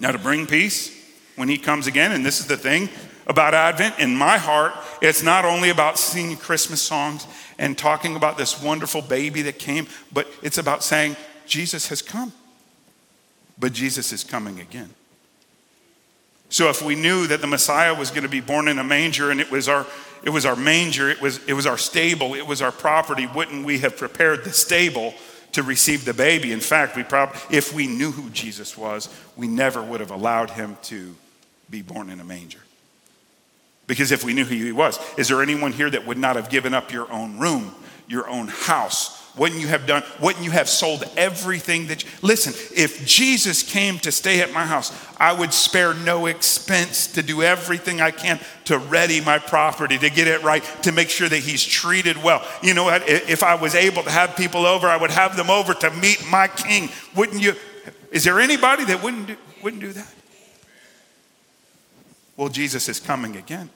Now, 0.00 0.12
to 0.12 0.18
bring 0.18 0.46
peace 0.46 0.90
when 1.36 1.50
he 1.50 1.58
comes 1.58 1.86
again, 1.86 2.10
and 2.10 2.24
this 2.24 2.40
is 2.40 2.46
the 2.46 2.56
thing 2.56 2.88
about 3.26 3.52
Advent, 3.52 3.98
in 3.98 4.16
my 4.16 4.38
heart, 4.38 4.72
it's 5.02 5.22
not 5.22 5.44
only 5.44 5.68
about 5.68 5.98
singing 5.98 6.38
Christmas 6.38 6.80
songs 6.80 7.26
and 7.58 7.76
talking 7.76 8.16
about 8.16 8.38
this 8.38 8.62
wonderful 8.62 9.02
baby 9.02 9.42
that 9.42 9.58
came, 9.58 9.86
but 10.10 10.26
it's 10.42 10.56
about 10.56 10.82
saying, 10.82 11.16
Jesus 11.44 11.88
has 11.88 12.00
come. 12.00 12.32
But 13.58 13.74
Jesus 13.74 14.10
is 14.10 14.24
coming 14.24 14.58
again. 14.58 14.94
So 16.50 16.70
if 16.70 16.82
we 16.82 16.94
knew 16.94 17.26
that 17.26 17.40
the 17.40 17.46
Messiah 17.46 17.94
was 17.94 18.10
going 18.10 18.22
to 18.22 18.28
be 18.28 18.40
born 18.40 18.68
in 18.68 18.78
a 18.78 18.84
manger 18.84 19.30
and 19.30 19.40
it 19.40 19.50
was 19.50 19.68
our 19.68 19.86
it 20.22 20.30
was 20.30 20.44
our 20.44 20.56
manger, 20.56 21.08
it 21.08 21.20
was, 21.20 21.38
it 21.46 21.52
was 21.52 21.64
our 21.64 21.78
stable, 21.78 22.34
it 22.34 22.46
was 22.46 22.60
our 22.60 22.72
property. 22.72 23.26
Wouldn't 23.26 23.64
we 23.64 23.78
have 23.78 23.96
prepared 23.96 24.42
the 24.42 24.52
stable 24.52 25.14
to 25.52 25.62
receive 25.62 26.04
the 26.04 26.12
baby? 26.12 26.50
In 26.50 26.60
fact, 26.60 26.96
we 26.96 27.04
probably, 27.04 27.38
if 27.56 27.72
we 27.72 27.86
knew 27.86 28.10
who 28.10 28.28
Jesus 28.30 28.76
was, 28.76 29.08
we 29.36 29.46
never 29.46 29.80
would 29.80 30.00
have 30.00 30.10
allowed 30.10 30.50
him 30.50 30.76
to 30.84 31.14
be 31.70 31.82
born 31.82 32.10
in 32.10 32.18
a 32.18 32.24
manger. 32.24 32.58
Because 33.86 34.10
if 34.10 34.24
we 34.24 34.34
knew 34.34 34.44
who 34.44 34.56
he 34.56 34.72
was, 34.72 34.98
is 35.16 35.28
there 35.28 35.40
anyone 35.40 35.72
here 35.72 35.88
that 35.88 36.04
would 36.04 36.18
not 36.18 36.36
have 36.36 36.50
given 36.50 36.74
up 36.74 36.92
your 36.92 37.10
own 37.12 37.38
room 37.38 37.74
your 38.08 38.28
own 38.28 38.48
house? 38.48 39.17
Wouldn't 39.38 39.60
you 39.60 39.68
have 39.68 39.86
done, 39.86 40.02
wouldn't 40.20 40.44
you 40.44 40.50
have 40.50 40.68
sold 40.68 41.04
everything 41.16 41.86
that 41.86 42.02
you, 42.04 42.10
listen, 42.22 42.52
if 42.76 43.06
Jesus 43.06 43.62
came 43.62 43.98
to 44.00 44.10
stay 44.10 44.40
at 44.40 44.52
my 44.52 44.66
house, 44.66 44.92
I 45.18 45.32
would 45.32 45.54
spare 45.54 45.94
no 45.94 46.26
expense 46.26 47.06
to 47.12 47.22
do 47.22 47.42
everything 47.42 48.00
I 48.00 48.10
can 48.10 48.40
to 48.66 48.78
ready 48.78 49.20
my 49.20 49.38
property, 49.38 49.96
to 49.98 50.10
get 50.10 50.28
it 50.28 50.42
right, 50.42 50.62
to 50.82 50.92
make 50.92 51.08
sure 51.08 51.28
that 51.28 51.38
he's 51.38 51.64
treated 51.64 52.22
well. 52.22 52.46
You 52.62 52.74
know 52.74 52.84
what? 52.84 53.08
If 53.08 53.42
I 53.42 53.54
was 53.54 53.74
able 53.74 54.02
to 54.02 54.10
have 54.10 54.36
people 54.36 54.66
over, 54.66 54.88
I 54.88 54.96
would 54.96 55.10
have 55.10 55.36
them 55.36 55.50
over 55.50 55.74
to 55.74 55.90
meet 55.90 56.24
my 56.30 56.48
king. 56.48 56.90
Wouldn't 57.16 57.40
you? 57.42 57.54
Is 58.10 58.24
there 58.24 58.40
anybody 58.40 58.84
that 58.86 59.02
wouldn't 59.02 59.28
do, 59.28 59.36
wouldn't 59.62 59.82
do 59.82 59.92
that? 59.92 60.14
Well, 62.36 62.48
Jesus 62.48 62.88
is 62.88 63.00
coming 63.00 63.36
again. 63.36 63.70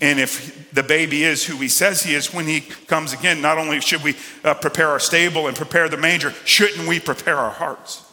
And 0.00 0.20
if 0.20 0.72
the 0.72 0.82
baby 0.82 1.24
is 1.24 1.44
who 1.44 1.56
he 1.56 1.68
says 1.68 2.02
he 2.02 2.14
is 2.14 2.32
when 2.32 2.46
he 2.46 2.60
comes 2.60 3.12
again, 3.12 3.40
not 3.40 3.58
only 3.58 3.80
should 3.80 4.02
we 4.02 4.14
uh, 4.44 4.54
prepare 4.54 4.88
our 4.88 5.00
stable 5.00 5.48
and 5.48 5.56
prepare 5.56 5.88
the 5.88 5.96
manger, 5.96 6.32
shouldn't 6.44 6.86
we 6.86 7.00
prepare 7.00 7.36
our 7.36 7.50
hearts? 7.50 8.04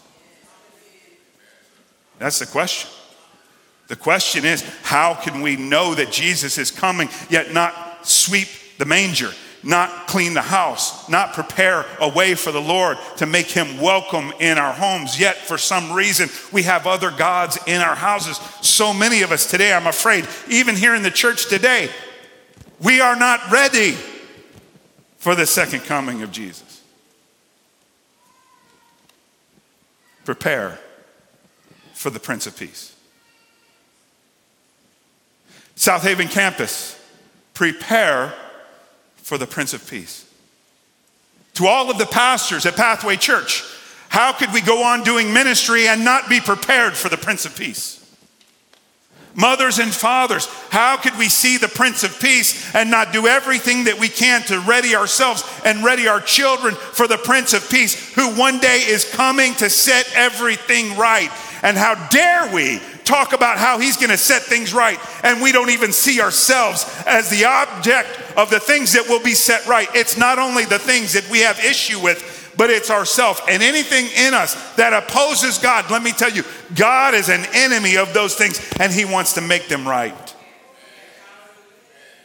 That's 2.17 2.39
the 2.39 2.45
question. 2.45 2.89
The 3.87 3.95
question 3.95 4.45
is 4.45 4.63
how 4.81 5.13
can 5.13 5.41
we 5.41 5.55
know 5.57 5.93
that 5.93 6.11
Jesus 6.11 6.57
is 6.57 6.71
coming 6.71 7.09
yet 7.29 7.53
not 7.53 8.07
sweep 8.07 8.47
the 8.79 8.85
manger? 8.85 9.31
Not 9.65 10.05
clean 10.05 10.35
the 10.35 10.41
house, 10.43 11.09
not 11.09 11.33
prepare 11.33 11.85
a 11.99 12.07
way 12.07 12.35
for 12.35 12.51
the 12.51 12.61
Lord 12.61 12.99
to 13.17 13.25
make 13.25 13.47
him 13.47 13.81
welcome 13.81 14.31
in 14.39 14.59
our 14.59 14.71
homes. 14.71 15.19
Yet, 15.19 15.35
for 15.35 15.57
some 15.57 15.91
reason, 15.91 16.29
we 16.53 16.63
have 16.63 16.85
other 16.85 17.09
gods 17.09 17.57
in 17.65 17.81
our 17.81 17.95
houses. 17.95 18.39
So 18.61 18.93
many 18.93 19.23
of 19.23 19.31
us 19.31 19.49
today, 19.49 19.73
I'm 19.73 19.87
afraid, 19.87 20.27
even 20.47 20.75
here 20.75 20.93
in 20.93 21.01
the 21.01 21.09
church 21.09 21.49
today, 21.49 21.89
we 22.79 23.01
are 23.01 23.15
not 23.15 23.51
ready 23.51 23.97
for 25.17 25.33
the 25.33 25.47
second 25.47 25.79
coming 25.81 26.21
of 26.21 26.31
Jesus. 26.31 26.83
Prepare 30.25 30.79
for 31.93 32.11
the 32.11 32.19
Prince 32.19 32.45
of 32.45 32.55
Peace. 32.55 32.95
South 35.75 36.03
Haven 36.03 36.27
campus, 36.27 36.99
prepare 37.55 38.33
for 39.25 39.39
the 39.39 39.47
Prince 39.47 39.73
of 39.73 39.89
Peace. 39.89 40.23
To 41.55 41.65
all 41.65 41.89
of 41.89 41.97
the 41.97 42.05
pastors 42.05 42.67
at 42.67 42.75
Pathway 42.75 43.15
Church, 43.15 43.63
how 44.07 44.31
could 44.31 44.53
we 44.53 44.61
go 44.61 44.83
on 44.83 45.01
doing 45.01 45.33
ministry 45.33 45.87
and 45.87 46.05
not 46.05 46.29
be 46.29 46.39
prepared 46.39 46.93
for 46.93 47.09
the 47.09 47.17
Prince 47.17 47.43
of 47.43 47.57
Peace? 47.57 47.99
Mothers 49.33 49.79
and 49.79 49.91
fathers, 49.91 50.45
how 50.69 50.95
could 50.97 51.17
we 51.17 51.27
see 51.27 51.57
the 51.57 51.67
Prince 51.67 52.03
of 52.03 52.19
Peace 52.19 52.73
and 52.75 52.91
not 52.91 53.11
do 53.13 53.25
everything 53.25 53.85
that 53.85 53.99
we 53.99 54.09
can 54.09 54.43
to 54.43 54.59
ready 54.59 54.95
ourselves 54.95 55.43
and 55.65 55.83
ready 55.83 56.07
our 56.07 56.21
children 56.21 56.75
for 56.75 57.07
the 57.07 57.17
Prince 57.17 57.53
of 57.53 57.67
Peace 57.67 58.13
who 58.13 58.35
one 58.35 58.59
day 58.59 58.83
is 58.85 59.11
coming 59.11 59.55
to 59.55 59.71
set 59.71 60.07
everything 60.13 60.95
right? 60.97 61.31
And 61.63 61.75
how 61.75 61.95
dare 62.09 62.53
we 62.53 62.79
talk 63.05 63.33
about 63.33 63.57
how 63.57 63.79
he's 63.79 63.97
going 63.97 64.09
to 64.09 64.17
set 64.17 64.41
things 64.41 64.73
right 64.73 64.99
and 65.23 65.41
we 65.41 65.51
don't 65.51 65.69
even 65.69 65.91
see 65.91 66.19
ourselves 66.19 66.85
as 67.05 67.29
the 67.29 67.45
object 67.45 68.09
of 68.35 68.49
the 68.49 68.59
things 68.59 68.93
that 68.93 69.07
will 69.07 69.21
be 69.23 69.33
set 69.33 69.65
right. 69.67 69.87
It's 69.93 70.17
not 70.17 70.39
only 70.39 70.65
the 70.65 70.79
things 70.79 71.13
that 71.13 71.29
we 71.29 71.39
have 71.41 71.59
issue 71.59 72.01
with, 72.01 72.53
but 72.57 72.69
it's 72.69 72.89
ourself 72.89 73.41
and 73.49 73.61
anything 73.61 74.07
in 74.17 74.33
us 74.33 74.75
that 74.75 74.93
opposes 74.93 75.57
God. 75.57 75.89
Let 75.91 76.03
me 76.03 76.11
tell 76.11 76.31
you, 76.31 76.43
God 76.73 77.13
is 77.13 77.29
an 77.29 77.45
enemy 77.53 77.97
of 77.97 78.13
those 78.13 78.35
things 78.35 78.59
and 78.79 78.91
he 78.91 79.05
wants 79.05 79.33
to 79.33 79.41
make 79.41 79.67
them 79.67 79.87
right. 79.87 80.35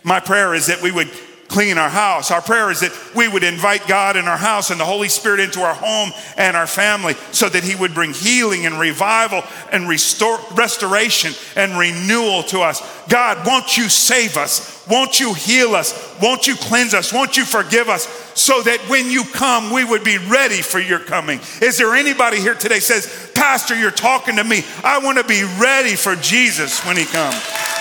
My 0.02 0.20
prayer 0.20 0.54
is 0.54 0.66
that 0.68 0.82
we 0.82 0.90
would 0.90 1.10
clean 1.50 1.76
our 1.78 1.90
house. 1.90 2.30
Our 2.30 2.40
prayer 2.40 2.70
is 2.70 2.80
that 2.80 2.96
we 3.14 3.28
would 3.28 3.42
invite 3.42 3.86
God 3.86 4.16
in 4.16 4.26
our 4.26 4.36
house 4.36 4.70
and 4.70 4.80
the 4.80 4.84
Holy 4.84 5.08
Spirit 5.08 5.40
into 5.40 5.60
our 5.60 5.74
home 5.74 6.12
and 6.36 6.56
our 6.56 6.66
family 6.66 7.14
so 7.32 7.48
that 7.48 7.64
He 7.64 7.74
would 7.74 7.92
bring 7.92 8.14
healing 8.14 8.66
and 8.66 8.78
revival 8.78 9.42
and 9.72 9.88
restore, 9.88 10.38
restoration 10.52 11.32
and 11.56 11.76
renewal 11.78 12.44
to 12.44 12.60
us. 12.60 12.80
God, 13.08 13.44
won't 13.46 13.76
you 13.76 13.88
save 13.88 14.36
us? 14.36 14.86
Won't 14.88 15.20
you 15.20 15.34
heal 15.34 15.74
us? 15.74 16.18
Won't 16.22 16.46
you 16.46 16.54
cleanse 16.54 16.94
us? 16.94 17.12
Won't 17.12 17.36
you 17.36 17.44
forgive 17.44 17.88
us 17.88 18.06
so 18.34 18.62
that 18.62 18.80
when 18.88 19.10
you 19.10 19.24
come, 19.24 19.72
we 19.72 19.84
would 19.84 20.04
be 20.04 20.18
ready 20.18 20.62
for 20.62 20.78
your 20.78 21.00
coming? 21.00 21.40
Is 21.60 21.78
there 21.78 21.94
anybody 21.94 22.38
here 22.38 22.54
today 22.54 22.80
says, 22.80 23.32
Pastor, 23.34 23.78
you're 23.78 23.90
talking 23.90 24.36
to 24.36 24.44
me. 24.44 24.64
I 24.84 24.98
want 24.98 25.18
to 25.18 25.24
be 25.24 25.42
ready 25.60 25.96
for 25.96 26.14
Jesus 26.16 26.84
when 26.86 26.96
He 26.96 27.04
comes. 27.04 27.79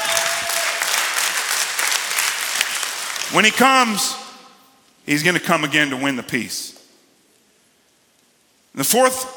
When 3.31 3.45
he 3.45 3.51
comes, 3.51 4.15
he's 5.05 5.23
going 5.23 5.35
to 5.35 5.41
come 5.41 5.63
again 5.63 5.91
to 5.91 5.97
win 5.97 6.15
the 6.15 6.23
peace. 6.23 6.75
The 8.73 8.83
fourth 8.83 9.35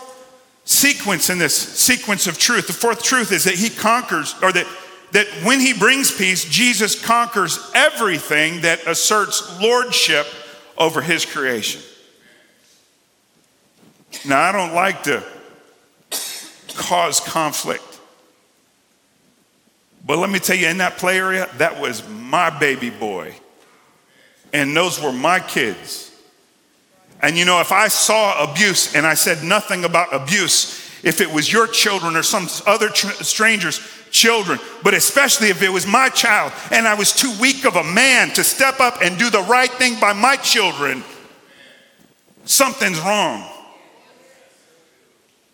sequence 0.65 1.29
in 1.29 1.39
this 1.39 1.57
sequence 1.57 2.27
of 2.27 2.39
truth, 2.39 2.67
the 2.67 2.73
fourth 2.73 3.03
truth 3.03 3.33
is 3.33 3.45
that 3.45 3.55
he 3.55 3.69
conquers, 3.69 4.35
or 4.43 4.53
that, 4.53 4.67
that 5.13 5.27
when 5.45 5.61
he 5.61 5.75
brings 5.75 6.11
peace, 6.11 6.45
Jesus 6.45 7.03
conquers 7.05 7.59
everything 7.75 8.63
that 8.63 8.87
asserts 8.87 9.61
lordship 9.61 10.27
over 10.79 11.03
his 11.03 11.27
creation. 11.27 11.83
Now, 14.27 14.41
I 14.41 14.53
don't 14.53 14.75
like 14.75 15.03
to 15.05 15.23
cause 16.77 17.21
conflict. 17.21 17.83
But 20.07 20.19
let 20.19 20.31
me 20.31 20.39
tell 20.39 20.57
you, 20.57 20.69
in 20.69 20.79
that 20.79 20.97
play 20.97 21.19
area, 21.19 21.49
that 21.59 21.81
was 21.81 22.07
my 22.09 22.51
baby 22.59 22.91
boy 22.91 23.35
and 24.53 24.77
those 24.77 25.01
were 25.01 25.13
my 25.13 25.41
kids. 25.41 26.11
And 27.21 27.37
you 27.37 27.45
know, 27.45 27.61
if 27.61 27.73
I 27.73 27.89
saw 27.89 28.51
abuse 28.51 28.95
and 28.95 29.07
I 29.07 29.15
said 29.15 29.45
nothing 29.45 29.85
about 29.85 30.13
abuse, 30.13 30.81
if 31.05 31.21
it 31.21 31.31
was 31.31 31.53
your 31.53 31.67
children 31.67 32.17
or 32.17 32.23
some 32.23 32.49
other 32.67 32.89
tr- 32.89 33.23
stranger's 33.23 33.81
children, 34.11 34.59
but 34.83 34.95
especially 34.95 35.49
if 35.49 35.63
it 35.63 35.71
was 35.71 35.87
my 35.87 36.09
child 36.09 36.53
and 36.71 36.87
I 36.87 36.95
was 36.95 37.13
too 37.13 37.33
weak 37.41 37.65
of 37.65 37.77
a 37.77 37.85
man 37.85 38.31
to 38.31 38.45
step 38.45 38.81
up 38.81 38.99
and 39.03 39.19
do 39.19 39.31
the 39.31 39.43
right 39.43 39.71
thing 39.71 39.99
by 40.01 40.13
my 40.13 40.37
children, 40.37 41.03
something's 42.45 43.01
wrong. 43.01 43.49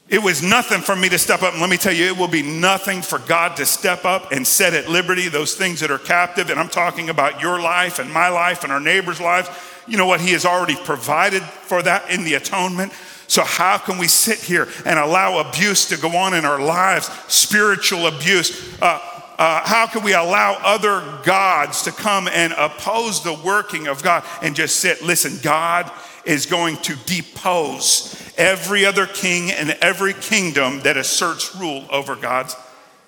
It 0.08 0.22
was 0.22 0.42
nothing 0.42 0.80
for 0.80 0.96
me 0.96 1.10
to 1.10 1.18
step 1.18 1.42
up. 1.42 1.52
And 1.52 1.60
let 1.60 1.68
me 1.68 1.76
tell 1.76 1.92
you, 1.92 2.06
it 2.06 2.16
will 2.16 2.28
be 2.28 2.42
nothing 2.42 3.02
for 3.02 3.18
God 3.18 3.56
to 3.56 3.66
step 3.66 4.06
up 4.06 4.32
and 4.32 4.46
set 4.46 4.72
at 4.72 4.88
liberty 4.88 5.28
those 5.28 5.54
things 5.54 5.80
that 5.80 5.90
are 5.90 5.98
captive. 5.98 6.48
And 6.48 6.58
I'm 6.58 6.70
talking 6.70 7.10
about 7.10 7.42
your 7.42 7.60
life 7.60 7.98
and 7.98 8.10
my 8.10 8.28
life 8.28 8.64
and 8.64 8.72
our 8.72 8.80
neighbors' 8.80 9.20
lives. 9.20 9.50
You 9.86 9.98
know 9.98 10.06
what? 10.06 10.22
He 10.22 10.32
has 10.32 10.46
already 10.46 10.76
provided 10.76 11.42
for 11.42 11.82
that 11.82 12.10
in 12.10 12.24
the 12.24 12.34
atonement. 12.34 12.92
So, 13.26 13.44
how 13.44 13.76
can 13.76 13.98
we 13.98 14.08
sit 14.08 14.38
here 14.38 14.66
and 14.86 14.98
allow 14.98 15.46
abuse 15.46 15.88
to 15.90 15.98
go 15.98 16.16
on 16.16 16.32
in 16.32 16.46
our 16.46 16.60
lives, 16.60 17.10
spiritual 17.28 18.06
abuse? 18.06 18.80
Uh, 18.80 18.98
uh, 19.38 19.60
how 19.66 19.86
can 19.86 20.02
we 20.02 20.14
allow 20.14 20.58
other 20.62 21.20
gods 21.24 21.82
to 21.82 21.92
come 21.92 22.28
and 22.28 22.54
oppose 22.54 23.22
the 23.22 23.34
working 23.34 23.86
of 23.86 24.02
God 24.02 24.24
and 24.40 24.56
just 24.56 24.76
sit? 24.76 25.02
Listen, 25.02 25.38
God 25.42 25.92
is 26.24 26.46
going 26.46 26.76
to 26.78 26.96
depose 27.04 28.27
every 28.38 28.86
other 28.86 29.06
king 29.06 29.50
and 29.50 29.70
every 29.82 30.14
kingdom 30.14 30.80
that 30.82 30.96
asserts 30.96 31.54
rule 31.56 31.84
over 31.90 32.16
God's 32.16 32.56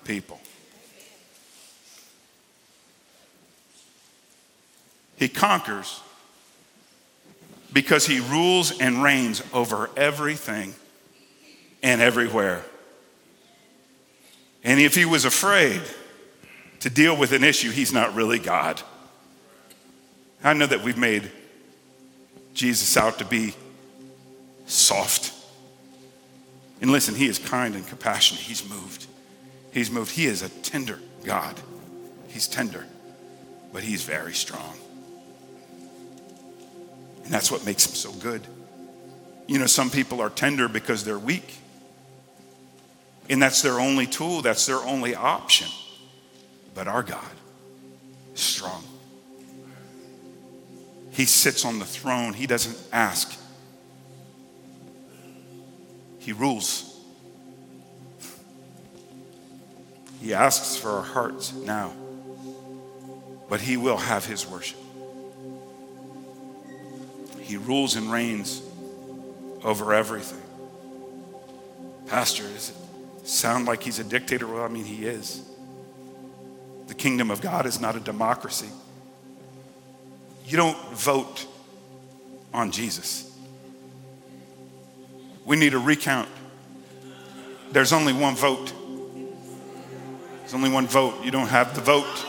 people. 0.03 0.39
He 5.15 5.29
conquers 5.29 6.01
because 7.71 8.05
he 8.05 8.19
rules 8.19 8.77
and 8.79 9.01
reigns 9.01 9.41
over 9.53 9.89
everything 9.95 10.75
and 11.81 12.01
everywhere. 12.01 12.63
And 14.63 14.79
if 14.79 14.93
he 14.93 15.05
was 15.05 15.25
afraid 15.25 15.81
to 16.81 16.89
deal 16.89 17.15
with 17.15 17.31
an 17.31 17.43
issue, 17.43 17.71
he's 17.71 17.93
not 17.93 18.13
really 18.13 18.39
God. 18.39 18.81
I 20.43 20.53
know 20.53 20.65
that 20.65 20.83
we've 20.83 20.97
made 20.97 21.31
Jesus 22.53 22.97
out 22.97 23.19
to 23.19 23.25
be 23.25 23.53
soft. 24.71 25.33
And 26.79 26.91
listen, 26.91 27.13
he 27.13 27.27
is 27.27 27.37
kind 27.37 27.75
and 27.75 27.85
compassionate. 27.87 28.41
He's 28.41 28.67
moved. 28.67 29.05
He's 29.71 29.91
moved. 29.91 30.11
He 30.11 30.25
is 30.25 30.41
a 30.41 30.49
tender 30.49 30.99
God. 31.23 31.59
He's 32.27 32.47
tender, 32.47 32.85
but 33.73 33.83
he's 33.83 34.03
very 34.03 34.33
strong. 34.33 34.75
And 37.23 37.31
that's 37.31 37.51
what 37.51 37.65
makes 37.65 37.85
him 37.85 37.93
so 37.93 38.11
good. 38.13 38.41
You 39.47 39.59
know, 39.59 39.67
some 39.67 39.89
people 39.89 40.21
are 40.21 40.29
tender 40.29 40.67
because 40.67 41.03
they're 41.03 41.19
weak. 41.19 41.57
And 43.29 43.41
that's 43.41 43.61
their 43.61 43.79
only 43.79 44.07
tool, 44.07 44.41
that's 44.41 44.65
their 44.65 44.79
only 44.79 45.15
option. 45.15 45.67
But 46.73 46.87
our 46.87 47.03
God 47.03 47.31
is 48.33 48.41
strong. 48.41 48.83
He 51.11 51.25
sits 51.25 51.65
on 51.65 51.79
the 51.79 51.85
throne. 51.85 52.33
He 52.33 52.47
doesn't 52.47 52.77
ask, 52.91 53.37
He 56.21 56.31
rules. 56.33 56.99
He 60.21 60.33
asks 60.33 60.77
for 60.77 60.91
our 60.91 61.01
hearts 61.01 61.51
now, 61.51 61.91
but 63.49 63.59
He 63.59 63.75
will 63.75 63.97
have 63.97 64.25
His 64.25 64.47
worship. 64.47 64.77
He 67.39 67.57
rules 67.57 67.95
and 67.95 68.11
reigns 68.11 68.61
over 69.63 69.93
everything. 69.93 70.41
Pastor, 72.05 72.43
does 72.43 72.69
it 72.69 73.27
sound 73.27 73.65
like 73.65 73.83
he's 73.83 73.99
a 73.99 74.03
dictator? 74.03 74.47
Well, 74.47 74.63
I 74.63 74.67
mean, 74.67 74.85
he 74.85 75.05
is. 75.05 75.41
The 76.87 76.93
kingdom 76.93 77.31
of 77.31 77.41
God 77.41 77.65
is 77.65 77.79
not 77.79 77.95
a 77.95 77.99
democracy. 77.99 78.69
You 80.45 80.57
don't 80.57 80.77
vote 80.93 81.45
on 82.53 82.71
Jesus. 82.71 83.30
We 85.45 85.55
need 85.55 85.73
a 85.73 85.79
recount. 85.79 86.29
There's 87.71 87.93
only 87.93 88.13
one 88.13 88.35
vote. 88.35 88.73
There's 90.39 90.53
only 90.53 90.69
one 90.69 90.87
vote. 90.87 91.23
You 91.23 91.31
don't 91.31 91.47
have 91.47 91.73
the 91.75 91.81
vote. 91.81 92.25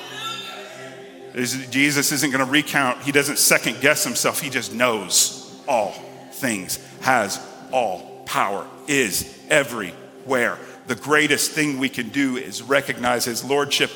Jesus 1.34 2.12
isn't 2.12 2.30
going 2.30 2.44
to 2.44 2.50
recount. 2.50 3.02
He 3.02 3.12
doesn't 3.12 3.38
second 3.38 3.80
guess 3.80 4.04
himself. 4.04 4.40
He 4.40 4.50
just 4.50 4.74
knows 4.74 5.60
all 5.66 5.92
things, 6.32 6.78
has 7.00 7.40
all 7.72 8.22
power, 8.26 8.66
is 8.86 9.38
everywhere. 9.48 10.58
The 10.86 10.94
greatest 10.94 11.52
thing 11.52 11.78
we 11.78 11.88
can 11.88 12.10
do 12.10 12.36
is 12.36 12.62
recognize 12.62 13.24
his 13.24 13.44
lordship 13.44 13.90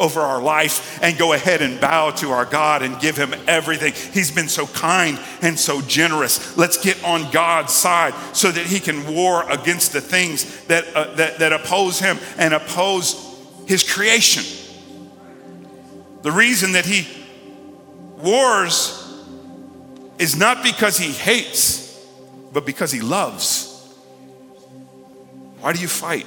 over 0.00 0.20
our 0.20 0.40
life 0.40 0.98
and 1.02 1.16
go 1.18 1.34
ahead 1.34 1.60
and 1.60 1.78
bow 1.78 2.10
to 2.10 2.30
our 2.30 2.46
God 2.46 2.82
and 2.82 2.98
give 2.98 3.16
him 3.16 3.34
everything. 3.46 3.92
He's 3.92 4.30
been 4.30 4.48
so 4.48 4.66
kind 4.66 5.20
and 5.42 5.58
so 5.58 5.82
generous. 5.82 6.56
Let's 6.56 6.82
get 6.82 7.04
on 7.04 7.30
God's 7.30 7.74
side 7.74 8.14
so 8.34 8.50
that 8.50 8.66
he 8.66 8.80
can 8.80 9.14
war 9.14 9.48
against 9.48 9.92
the 9.92 10.00
things 10.00 10.64
that, 10.64 10.86
uh, 10.96 11.14
that, 11.16 11.38
that 11.38 11.52
oppose 11.52 12.00
him 12.00 12.18
and 12.38 12.54
oppose 12.54 13.14
his 13.66 13.88
creation. 13.88 14.42
The 16.22 16.32
reason 16.32 16.72
that 16.72 16.86
he 16.86 17.06
wars 18.18 18.96
is 20.18 20.34
not 20.34 20.62
because 20.62 20.96
he 20.96 21.12
hates, 21.12 22.04
but 22.52 22.64
because 22.64 22.90
he 22.90 23.00
loves. 23.00 23.66
Why 25.60 25.74
do 25.74 25.80
you 25.80 25.88
fight? 25.88 26.26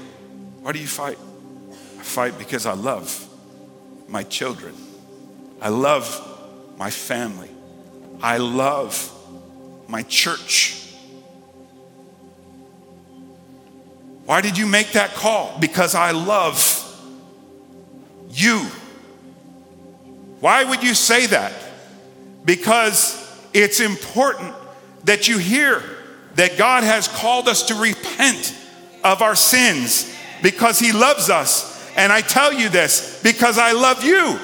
Why 0.62 0.72
do 0.72 0.80
you 0.80 0.88
fight? 0.88 1.18
I 2.00 2.04
fight 2.04 2.38
because 2.38 2.68
I 2.68 2.74
love 2.74 3.30
my 4.14 4.22
children. 4.22 4.76
I 5.60 5.70
love 5.70 6.06
my 6.78 6.92
family. 6.92 7.50
I 8.22 8.38
love 8.38 9.12
my 9.88 10.04
church. 10.04 10.94
Why 14.26 14.40
did 14.42 14.58
you 14.58 14.68
make 14.68 14.92
that 14.92 15.16
call? 15.16 15.58
Because 15.60 15.96
I 15.96 16.12
love 16.12 16.80
you. 18.30 18.60
Why 20.40 20.64
would 20.64 20.84
you 20.84 20.94
say 20.94 21.26
that? 21.28 21.52
Because 22.46 23.20
it's 23.52 23.80
important 23.80 24.54
that 25.06 25.28
you 25.28 25.40
hear 25.40 25.82
that 26.36 26.56
God 26.56 26.84
has 26.84 27.08
called 27.08 27.48
us 27.48 27.64
to 27.64 27.76
repent 27.76 28.56
of 29.04 29.24
our 29.24 29.36
sins 29.36 30.16
because 30.44 30.78
He 30.78 30.92
loves 30.92 31.32
us. 31.32 31.73
And 31.96 32.12
I 32.12 32.22
tell 32.22 32.54
you 32.54 32.70
this 32.70 33.22
because 33.22 33.58
I 33.58 33.72
love 33.72 34.04
you. 34.04 34.40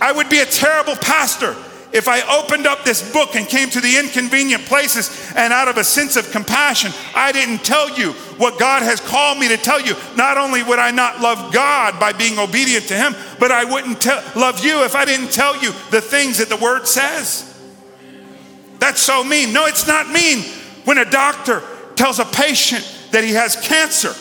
I 0.00 0.12
would 0.12 0.28
be 0.28 0.40
a 0.40 0.46
terrible 0.46 0.96
pastor 0.96 1.56
if 1.96 2.08
I 2.08 2.20
opened 2.38 2.66
up 2.66 2.84
this 2.84 3.10
book 3.10 3.36
and 3.36 3.46
came 3.46 3.70
to 3.70 3.80
the 3.80 3.98
inconvenient 3.98 4.66
places 4.66 5.32
and 5.34 5.50
out 5.50 5.68
of 5.68 5.78
a 5.78 5.84
sense 5.84 6.16
of 6.16 6.30
compassion, 6.30 6.92
I 7.14 7.32
didn't 7.32 7.64
tell 7.64 7.96
you 7.98 8.12
what 8.36 8.58
God 8.58 8.82
has 8.82 9.00
called 9.00 9.38
me 9.38 9.48
to 9.48 9.56
tell 9.56 9.80
you. 9.80 9.94
Not 10.14 10.36
only 10.36 10.62
would 10.62 10.78
I 10.78 10.90
not 10.90 11.20
love 11.20 11.54
God 11.54 11.98
by 11.98 12.12
being 12.12 12.38
obedient 12.38 12.86
to 12.88 12.94
Him, 12.94 13.14
but 13.38 13.50
I 13.50 13.64
wouldn't 13.64 14.02
te- 14.02 14.38
love 14.38 14.62
you 14.62 14.84
if 14.84 14.94
I 14.94 15.06
didn't 15.06 15.32
tell 15.32 15.56
you 15.62 15.72
the 15.90 16.02
things 16.02 16.36
that 16.36 16.50
the 16.50 16.56
Word 16.56 16.86
says. 16.86 17.52
That's 18.78 19.00
so 19.00 19.24
mean. 19.24 19.54
No, 19.54 19.64
it's 19.64 19.86
not 19.86 20.10
mean 20.10 20.42
when 20.84 20.98
a 20.98 21.10
doctor 21.10 21.62
tells 21.94 22.18
a 22.18 22.26
patient 22.26 22.84
that 23.12 23.24
he 23.24 23.30
has 23.30 23.56
cancer. 23.56 24.12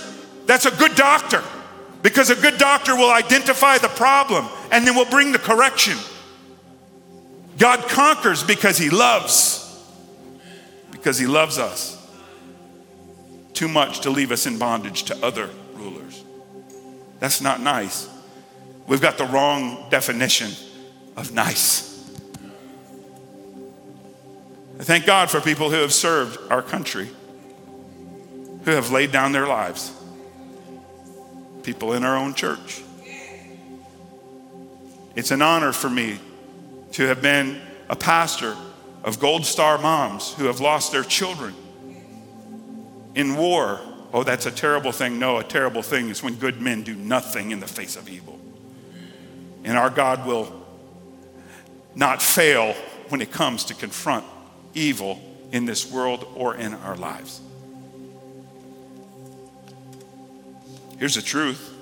That's 0.46 0.66
a 0.66 0.72
good 0.72 0.96
doctor 0.96 1.44
because 2.06 2.30
a 2.30 2.36
good 2.36 2.60
doctor 2.60 2.96
will 2.96 3.10
identify 3.10 3.80
the 3.80 3.88
problem 3.88 4.48
and 4.72 4.86
then 4.86 4.94
will 4.94 5.10
bring 5.10 5.32
the 5.32 5.40
correction. 5.40 5.98
God 7.58 7.90
conquers 7.90 8.44
because 8.44 8.78
he 8.78 8.92
loves, 8.92 9.84
because 10.92 11.18
he 11.18 11.26
loves 11.26 11.58
us 11.58 11.98
too 13.54 13.68
much 13.68 14.02
to 14.02 14.12
leave 14.12 14.32
us 14.32 14.46
in 14.46 14.60
bondage 14.60 15.06
to 15.06 15.26
other 15.26 15.50
rulers. 15.74 16.24
That's 17.18 17.42
not 17.42 17.60
nice. 17.60 18.08
We've 18.86 19.02
got 19.02 19.18
the 19.18 19.26
wrong 19.26 19.88
definition 19.90 20.52
of 21.18 21.34
nice. 21.34 22.08
I 24.80 24.84
thank 24.84 25.08
God 25.08 25.32
for 25.32 25.42
people 25.42 25.72
who 25.72 25.78
have 25.78 25.92
served 25.92 26.38
our 26.52 26.62
country, 26.62 27.10
who 28.64 28.70
have 28.70 28.92
laid 28.92 29.12
down 29.12 29.32
their 29.32 29.48
lives, 29.48 29.92
people 31.66 31.94
in 31.94 32.04
our 32.04 32.16
own 32.16 32.36
church. 32.36 32.84
It's 35.16 35.32
an 35.32 35.42
honor 35.42 35.74
for 35.74 35.90
me 35.90 36.20
to 36.92 37.08
have 37.08 37.22
been 37.22 37.60
a 37.90 37.96
pastor 37.96 38.56
of 39.04 39.20
Gold 39.20 39.46
Star 39.46 39.78
moms 39.78 40.34
who 40.34 40.46
have 40.46 40.60
lost 40.60 40.92
their 40.92 41.04
children 41.04 41.56
in 43.16 43.36
war. 43.36 43.82
Oh, 44.14 44.24
that's 44.24 44.46
a 44.46 44.52
terrible 44.52 44.92
thing. 44.92 45.20
No, 45.20 45.38
a 45.38 45.44
terrible 45.44 45.82
thing 45.82 46.10
is 46.10 46.22
when 46.22 46.36
good 46.36 46.62
men 46.62 46.84
do 46.84 46.94
nothing 46.94 47.52
in 47.52 47.60
the 47.60 47.68
face 47.68 47.96
of 47.96 48.08
evil. 48.08 48.40
And 49.64 49.78
our 49.78 49.90
God 49.90 50.26
will 50.26 50.66
not 51.96 52.22
fail 52.22 52.74
when 53.10 53.22
it 53.22 53.32
comes 53.32 53.66
to 53.66 53.74
confront 53.74 54.26
evil 54.74 55.20
in 55.52 55.66
this 55.66 55.92
world 55.92 56.28
or 56.36 56.56
in 56.56 56.74
our 56.74 56.96
lives. 56.96 57.42
Here's 60.98 61.16
the 61.16 61.22
truth 61.22 61.74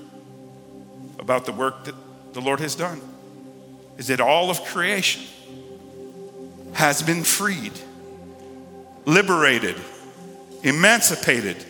about 1.19 1.45
the 1.45 1.52
work 1.52 1.86
that 1.86 1.95
the 2.34 2.41
Lord 2.41 2.60
has 2.60 2.76
done 2.76 3.02
is 3.97 4.08
that 4.08 4.19
all 4.19 4.49
of 4.49 4.63
creation 4.65 5.23
has 6.73 7.04
been 7.04 7.23
freed, 7.23 7.73
liberated, 9.06 9.76
emancipated, 10.63 11.63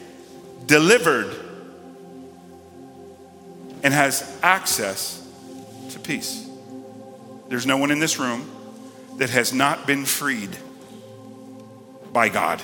delivered, 0.65 1.35
and 3.83 3.93
has 3.93 4.39
access 4.41 5.19
to 5.89 5.99
peace. 5.99 6.47
There's 7.49 7.65
no 7.65 7.75
one 7.75 7.91
in 7.91 7.99
this 7.99 8.17
room 8.17 8.49
that 9.17 9.29
has 9.29 9.53
not 9.53 9.85
been 9.85 10.05
freed 10.05 10.55
by 12.13 12.29
God. 12.29 12.61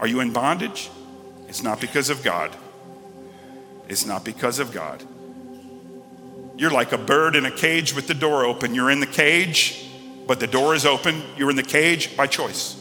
Are 0.00 0.06
you 0.08 0.20
in 0.20 0.32
bondage? 0.32 0.90
It's 1.48 1.62
not 1.62 1.80
because 1.80 2.10
of 2.10 2.22
God. 2.24 2.54
It's 3.88 4.06
not 4.06 4.24
because 4.24 4.58
of 4.58 4.72
God. 4.72 5.02
You're 6.56 6.70
like 6.70 6.92
a 6.92 6.98
bird 6.98 7.36
in 7.36 7.46
a 7.46 7.50
cage 7.50 7.94
with 7.94 8.06
the 8.06 8.14
door 8.14 8.44
open. 8.44 8.74
You're 8.74 8.90
in 8.90 9.00
the 9.00 9.06
cage, 9.06 9.88
but 10.26 10.40
the 10.40 10.46
door 10.46 10.74
is 10.74 10.86
open. 10.86 11.22
You're 11.36 11.50
in 11.50 11.56
the 11.56 11.62
cage 11.62 12.16
by 12.16 12.26
choice. 12.26 12.80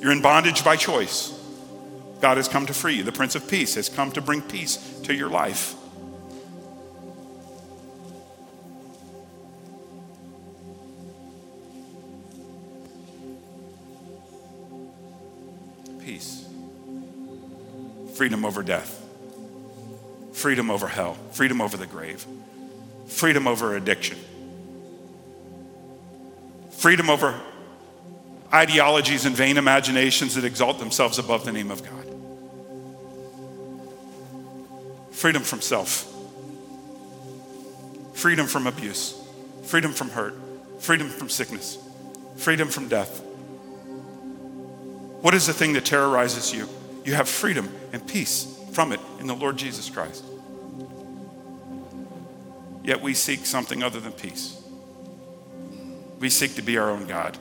You're 0.00 0.12
in 0.12 0.20
bondage 0.20 0.64
by 0.64 0.76
choice. 0.76 1.38
God 2.20 2.36
has 2.36 2.48
come 2.48 2.66
to 2.66 2.74
free 2.74 2.94
you. 2.94 3.02
The 3.02 3.12
Prince 3.12 3.34
of 3.34 3.48
Peace 3.48 3.74
has 3.74 3.88
come 3.88 4.12
to 4.12 4.20
bring 4.20 4.42
peace 4.42 4.76
to 5.04 5.14
your 5.14 5.28
life. 5.28 5.74
Peace. 16.00 16.46
Freedom 18.14 18.44
over 18.44 18.62
death. 18.62 19.01
Freedom 20.42 20.70
over 20.70 20.88
hell. 20.88 21.16
Freedom 21.30 21.60
over 21.60 21.76
the 21.76 21.86
grave 21.86 22.26
freedom 23.12 23.46
over 23.46 23.76
addiction, 23.76 24.18
freedom 26.70 27.10
over 27.10 27.38
ideologies 28.52 29.24
and 29.24 29.36
vain 29.36 29.56
imaginations 29.56 30.34
that 30.34 30.44
exalt 30.44 30.78
themselves 30.78 31.18
above 31.18 31.44
the 31.44 31.52
name 31.52 31.70
of 31.70 31.82
God, 31.84 32.06
freedom 35.14 35.42
from 35.42 35.60
self, 35.60 36.12
freedom 38.14 38.46
from 38.46 38.66
abuse, 38.66 39.20
freedom 39.64 39.92
from 39.92 40.10
hurt, 40.10 40.34
freedom 40.80 41.08
from 41.08 41.28
sickness, 41.28 41.78
freedom 42.36 42.68
from 42.68 42.88
death. 42.88 43.22
What 45.20 45.34
is 45.34 45.46
the 45.46 45.52
thing 45.52 45.74
that 45.74 45.84
terrorizes 45.84 46.52
you? 46.52 46.68
You 47.04 47.14
have 47.14 47.28
freedom 47.28 47.72
and 47.92 48.04
peace 48.06 48.58
from 48.72 48.92
it 48.92 49.00
in 49.20 49.26
the 49.26 49.34
Lord 49.34 49.56
Jesus 49.56 49.88
Christ. 49.88 50.24
Yet 52.84 53.00
we 53.00 53.14
seek 53.14 53.46
something 53.46 53.82
other 53.82 54.00
than 54.00 54.12
peace. 54.12 54.60
We 56.18 56.30
seek 56.30 56.56
to 56.56 56.62
be 56.62 56.78
our 56.78 56.90
own 56.90 57.06
God. 57.06 57.38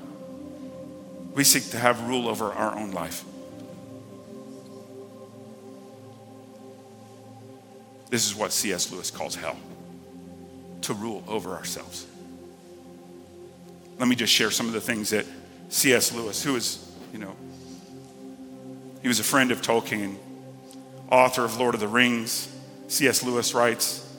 We 1.34 1.44
seek 1.44 1.70
to 1.72 1.80
have 1.80 2.08
rule 2.08 2.28
over 2.28 2.52
our 2.52 2.76
own 2.76 2.92
life. 2.92 3.24
This 8.10 8.26
is 8.26 8.36
what 8.36 8.52
C.S. 8.52 8.92
Lewis 8.92 9.10
calls 9.10 9.36
hell 9.36 9.58
to 10.82 10.94
rule 10.94 11.24
over 11.28 11.52
ourselves. 11.52 12.06
Let 13.98 14.08
me 14.08 14.16
just 14.16 14.34
share 14.34 14.52
some 14.52 14.68
of 14.68 14.74
the 14.74 14.82
things 14.82 15.12
that 15.12 15.26
C.S. 15.70 16.12
Lewis, 16.12 16.44
who 16.44 16.54
was, 16.54 16.92
you 17.14 17.20
know, 17.20 17.36
he 19.02 19.08
was 19.08 19.20
a 19.20 19.24
friend 19.24 19.52
of 19.52 19.62
Tolkien, 19.62 20.18
author 21.10 21.46
of 21.46 21.58
Lord 21.58 21.74
of 21.74 21.80
the 21.80 21.88
Rings. 21.88 22.54
C.S. 22.88 23.24
Lewis 23.24 23.54
writes 23.54 24.11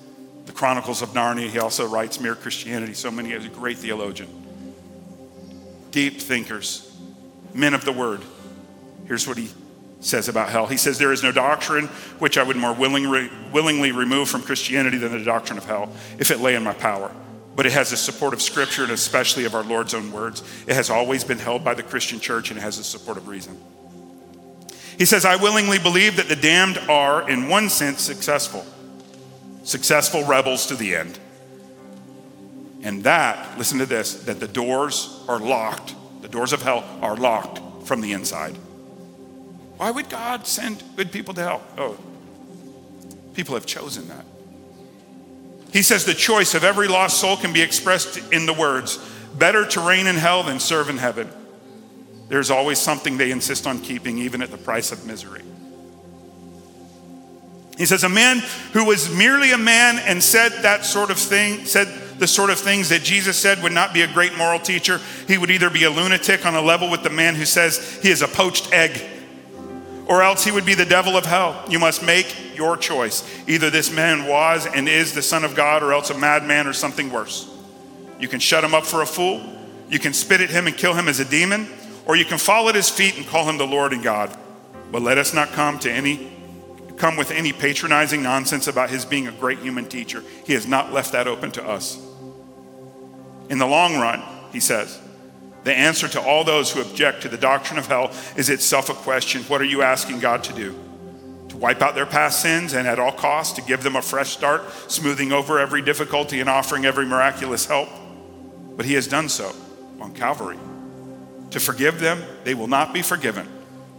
the 0.46 0.52
Chronicles 0.52 1.02
of 1.02 1.10
Narnia. 1.10 1.48
He 1.48 1.58
also 1.58 1.86
writes 1.86 2.20
Mere 2.20 2.34
Christianity. 2.34 2.94
So 2.94 3.10
many, 3.10 3.30
he's 3.30 3.44
a 3.44 3.48
great 3.48 3.78
theologian. 3.78 4.28
Deep 5.90 6.20
thinkers, 6.20 6.96
men 7.54 7.74
of 7.74 7.84
the 7.84 7.92
word. 7.92 8.22
Here's 9.06 9.26
what 9.26 9.36
he 9.36 9.50
says 10.00 10.28
about 10.28 10.48
hell. 10.48 10.66
He 10.66 10.76
says, 10.76 10.98
There 10.98 11.12
is 11.12 11.22
no 11.22 11.32
doctrine 11.32 11.86
which 12.18 12.38
I 12.38 12.42
would 12.42 12.56
more 12.56 12.74
willingly, 12.74 13.30
willingly 13.52 13.92
remove 13.92 14.28
from 14.28 14.42
Christianity 14.42 14.98
than 14.98 15.12
the 15.12 15.24
doctrine 15.24 15.58
of 15.58 15.64
hell, 15.64 15.92
if 16.18 16.30
it 16.30 16.40
lay 16.40 16.54
in 16.54 16.64
my 16.64 16.74
power. 16.74 17.14
But 17.54 17.66
it 17.66 17.72
has 17.72 17.90
the 17.90 17.96
support 17.96 18.32
of 18.32 18.40
Scripture 18.40 18.82
and 18.82 18.92
especially 18.92 19.44
of 19.44 19.54
our 19.54 19.62
Lord's 19.62 19.94
own 19.94 20.10
words. 20.10 20.42
It 20.66 20.74
has 20.74 20.88
always 20.88 21.22
been 21.22 21.38
held 21.38 21.62
by 21.62 21.74
the 21.74 21.82
Christian 21.82 22.18
church 22.18 22.50
and 22.50 22.58
it 22.58 22.62
has 22.62 22.78
the 22.78 22.84
support 22.84 23.18
of 23.18 23.28
reason. 23.28 23.58
He 24.96 25.04
says, 25.04 25.24
I 25.24 25.36
willingly 25.36 25.78
believe 25.78 26.16
that 26.16 26.28
the 26.28 26.36
damned 26.36 26.78
are, 26.88 27.28
in 27.28 27.48
one 27.48 27.68
sense, 27.68 28.00
successful. 28.00 28.64
Successful 29.64 30.24
rebels 30.24 30.66
to 30.66 30.74
the 30.74 30.96
end. 30.96 31.18
And 32.82 33.04
that, 33.04 33.58
listen 33.58 33.78
to 33.78 33.86
this, 33.86 34.24
that 34.24 34.40
the 34.40 34.48
doors 34.48 35.24
are 35.28 35.38
locked. 35.38 35.94
The 36.20 36.28
doors 36.28 36.52
of 36.52 36.62
hell 36.62 36.84
are 37.00 37.16
locked 37.16 37.86
from 37.86 38.00
the 38.00 38.12
inside. 38.12 38.56
Why 39.76 39.90
would 39.90 40.08
God 40.08 40.46
send 40.46 40.82
good 40.96 41.12
people 41.12 41.34
to 41.34 41.42
hell? 41.42 41.62
Oh, 41.78 41.98
people 43.34 43.54
have 43.54 43.66
chosen 43.66 44.08
that. 44.08 44.24
He 45.72 45.82
says 45.82 46.04
the 46.04 46.14
choice 46.14 46.54
of 46.54 46.64
every 46.64 46.86
lost 46.86 47.20
soul 47.20 47.36
can 47.36 47.52
be 47.52 47.62
expressed 47.62 48.18
in 48.32 48.46
the 48.46 48.52
words 48.52 48.98
better 49.38 49.66
to 49.66 49.80
reign 49.80 50.06
in 50.06 50.16
hell 50.16 50.42
than 50.42 50.60
serve 50.60 50.90
in 50.90 50.98
heaven. 50.98 51.28
There's 52.28 52.50
always 52.50 52.78
something 52.78 53.16
they 53.16 53.30
insist 53.30 53.66
on 53.66 53.80
keeping, 53.80 54.18
even 54.18 54.42
at 54.42 54.50
the 54.50 54.58
price 54.58 54.92
of 54.92 55.06
misery. 55.06 55.42
He 57.82 57.86
says, 57.86 58.04
A 58.04 58.08
man 58.08 58.38
who 58.74 58.84
was 58.84 59.12
merely 59.12 59.50
a 59.50 59.58
man 59.58 59.98
and 59.98 60.22
said 60.22 60.50
that 60.62 60.84
sort 60.84 61.10
of 61.10 61.18
thing, 61.18 61.64
said 61.64 61.88
the 62.20 62.28
sort 62.28 62.50
of 62.50 62.60
things 62.60 62.90
that 62.90 63.02
Jesus 63.02 63.36
said 63.36 63.60
would 63.60 63.72
not 63.72 63.92
be 63.92 64.02
a 64.02 64.06
great 64.06 64.38
moral 64.38 64.60
teacher. 64.60 65.00
He 65.26 65.36
would 65.36 65.50
either 65.50 65.68
be 65.68 65.82
a 65.82 65.90
lunatic 65.90 66.46
on 66.46 66.54
a 66.54 66.60
level 66.60 66.88
with 66.88 67.02
the 67.02 67.10
man 67.10 67.34
who 67.34 67.44
says 67.44 67.98
he 68.00 68.10
is 68.10 68.22
a 68.22 68.28
poached 68.28 68.72
egg 68.72 69.02
or 70.06 70.22
else 70.22 70.44
he 70.44 70.52
would 70.52 70.64
be 70.64 70.76
the 70.76 70.84
devil 70.84 71.16
of 71.16 71.24
hell. 71.24 71.60
You 71.68 71.80
must 71.80 72.04
make 72.04 72.56
your 72.56 72.76
choice. 72.76 73.28
Either 73.48 73.68
this 73.68 73.92
man 73.92 74.28
was 74.28 74.64
and 74.64 74.88
is 74.88 75.12
the 75.12 75.20
Son 75.20 75.42
of 75.42 75.56
God, 75.56 75.82
or 75.82 75.92
else 75.92 76.10
a 76.10 76.16
madman 76.16 76.68
or 76.68 76.72
something 76.72 77.10
worse. 77.10 77.52
You 78.20 78.28
can 78.28 78.38
shut 78.38 78.62
him 78.62 78.76
up 78.76 78.86
for 78.86 79.02
a 79.02 79.06
fool, 79.06 79.42
you 79.88 79.98
can 79.98 80.12
spit 80.12 80.40
at 80.40 80.50
him 80.50 80.68
and 80.68 80.76
kill 80.76 80.94
him 80.94 81.08
as 81.08 81.18
a 81.18 81.24
demon, 81.24 81.66
or 82.06 82.14
you 82.14 82.26
can 82.26 82.38
fall 82.38 82.68
at 82.68 82.76
his 82.76 82.88
feet 82.88 83.16
and 83.16 83.26
call 83.26 83.48
him 83.48 83.58
the 83.58 83.66
Lord 83.66 83.92
and 83.92 84.04
God. 84.04 84.30
But 84.92 85.02
let 85.02 85.18
us 85.18 85.34
not 85.34 85.48
come 85.48 85.80
to 85.80 85.90
any 85.90 86.30
come 87.02 87.16
with 87.16 87.32
any 87.32 87.52
patronizing 87.52 88.22
nonsense 88.22 88.68
about 88.68 88.88
his 88.88 89.04
being 89.04 89.26
a 89.26 89.32
great 89.32 89.58
human 89.58 89.88
teacher. 89.88 90.22
He 90.46 90.52
has 90.52 90.68
not 90.68 90.92
left 90.92 91.10
that 91.10 91.26
open 91.26 91.50
to 91.50 91.68
us. 91.68 92.00
In 93.50 93.58
the 93.58 93.66
long 93.66 93.96
run, 93.96 94.22
he 94.52 94.60
says, 94.60 95.00
the 95.64 95.76
answer 95.76 96.06
to 96.06 96.20
all 96.20 96.44
those 96.44 96.70
who 96.70 96.80
object 96.80 97.22
to 97.22 97.28
the 97.28 97.36
doctrine 97.36 97.80
of 97.80 97.88
hell 97.88 98.12
is 98.36 98.48
itself 98.48 98.88
a 98.88 98.94
question 98.94 99.42
what 99.42 99.60
are 99.60 99.64
you 99.64 99.82
asking 99.82 100.20
God 100.20 100.44
to 100.44 100.52
do? 100.52 100.78
To 101.48 101.56
wipe 101.56 101.82
out 101.82 101.96
their 101.96 102.06
past 102.06 102.40
sins 102.40 102.72
and 102.72 102.86
at 102.86 103.00
all 103.00 103.10
costs 103.10 103.56
to 103.56 103.62
give 103.62 103.82
them 103.82 103.96
a 103.96 104.02
fresh 104.02 104.30
start, 104.30 104.70
smoothing 104.88 105.32
over 105.32 105.58
every 105.58 105.82
difficulty 105.82 106.38
and 106.38 106.48
offering 106.48 106.84
every 106.84 107.04
miraculous 107.04 107.66
help? 107.66 107.88
But 108.76 108.86
He 108.86 108.94
has 108.94 109.08
done 109.08 109.28
so 109.28 109.52
on 110.00 110.14
Calvary. 110.14 110.58
To 111.50 111.58
forgive 111.58 111.98
them, 111.98 112.22
they 112.44 112.54
will 112.54 112.68
not 112.68 112.94
be 112.94 113.02
forgiven. 113.02 113.48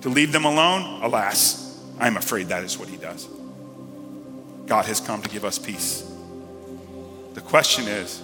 To 0.03 0.09
leave 0.09 0.31
them 0.31 0.45
alone, 0.45 1.03
alas, 1.03 1.62
I 1.99 2.07
am 2.07 2.17
afraid 2.17 2.47
that 2.47 2.63
is 2.63 2.77
what 2.77 2.89
He 2.89 2.97
does. 2.97 3.27
God 4.65 4.85
has 4.85 4.99
come 4.99 5.21
to 5.21 5.29
give 5.29 5.45
us 5.45 5.59
peace. 5.59 6.09
The 7.33 7.41
question 7.41 7.87
is 7.87 8.21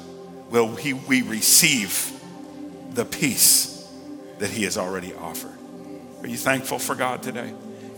will 0.49 0.75
he, 0.75 0.93
we 0.93 1.21
receive 1.21 2.11
the 2.91 3.05
peace 3.05 3.87
that 4.39 4.49
He 4.49 4.63
has 4.63 4.77
already 4.77 5.13
offered. 5.13 5.57
Are 6.21 6.27
you 6.27 6.37
thankful 6.37 6.79
for 6.79 6.95
God 6.95 7.21
today? 7.21 7.53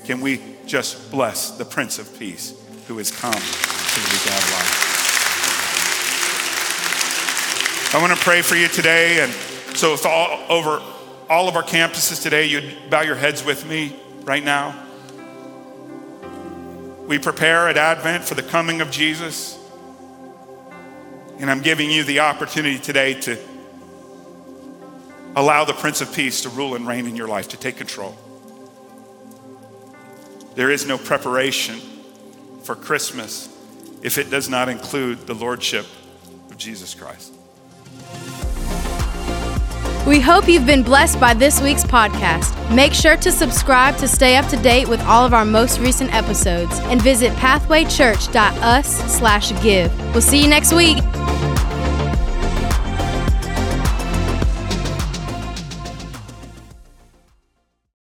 Can 0.06 0.22
we 0.22 0.42
just 0.66 1.12
bless 1.12 1.52
the 1.52 1.66
Prince 1.66 2.00
of 2.00 2.18
Peace 2.20 2.60
who 2.88 2.98
has 2.98 3.12
come 3.12 3.34
to 3.34 3.40
the 3.40 4.22
God 4.26 4.42
life? 4.52 4.92
I 7.94 8.02
want 8.02 8.18
to 8.18 8.24
pray 8.24 8.42
for 8.42 8.56
you 8.56 8.68
today. 8.68 9.22
And 9.22 9.32
so, 9.78 9.94
if 9.94 10.06
all 10.06 10.40
over 10.50 10.82
all 11.30 11.48
of 11.48 11.56
our 11.56 11.64
campuses 11.64 12.22
today, 12.22 12.46
you'd 12.46 12.90
bow 12.90 13.02
your 13.02 13.16
heads 13.16 13.44
with 13.44 13.68
me 13.68 13.96
right 14.24 14.44
now. 14.44 14.88
We 17.12 17.20
prepare 17.20 17.68
at 17.68 17.76
Advent 17.76 18.24
for 18.24 18.36
the 18.36 18.42
coming 18.42 18.80
of 18.80 18.90
Jesus. 18.90 19.60
And 21.40 21.52
I'm 21.52 21.60
giving 21.60 21.92
you 21.92 22.06
the 22.06 22.22
opportunity 22.22 22.80
today 22.80 23.16
to 23.16 23.38
Allow 25.36 25.66
the 25.66 25.74
Prince 25.74 26.00
of 26.00 26.16
Peace 26.16 26.44
to 26.44 26.50
rule 26.50 26.74
and 26.74 26.88
reign 26.88 27.08
in 27.08 27.18
your 27.18 27.28
life, 27.28 27.50
to 27.50 27.58
take 27.58 27.76
control. 27.76 28.18
There 30.56 30.72
is 30.72 30.86
no 30.86 30.98
preparation 30.98 31.82
for 32.64 32.76
Christmas 32.76 33.50
if 34.02 34.18
it 34.18 34.30
does 34.30 34.48
not 34.48 34.70
include 34.70 35.28
the 35.28 35.36
Lordship 35.36 35.88
of 36.50 36.58
Jesus 36.58 36.94
Christ. 36.94 37.34
We 40.12 40.20
hope 40.20 40.50
you've 40.50 40.66
been 40.66 40.84
blessed 40.84 41.22
by 41.22 41.34
this 41.34 41.62
week's 41.62 41.86
podcast. 41.86 42.76
Make 42.76 42.94
sure 42.94 43.16
to 43.16 43.32
subscribe 43.32 43.96
to 44.00 44.10
stay 44.10 44.36
up 44.36 44.46
to 44.48 44.58
date 44.58 44.90
with 44.90 45.00
all 45.04 45.26
of 45.26 45.34
our 45.34 45.46
most 45.46 45.80
recent 45.80 46.14
episodes 46.14 46.80
and 46.80 47.02
visit 47.02 47.32
pathwaychurch.us/give. 47.36 50.12
We'll 50.12 50.22
see 50.22 50.42
you 50.42 50.50
next 50.50 50.74
week. 50.74 50.98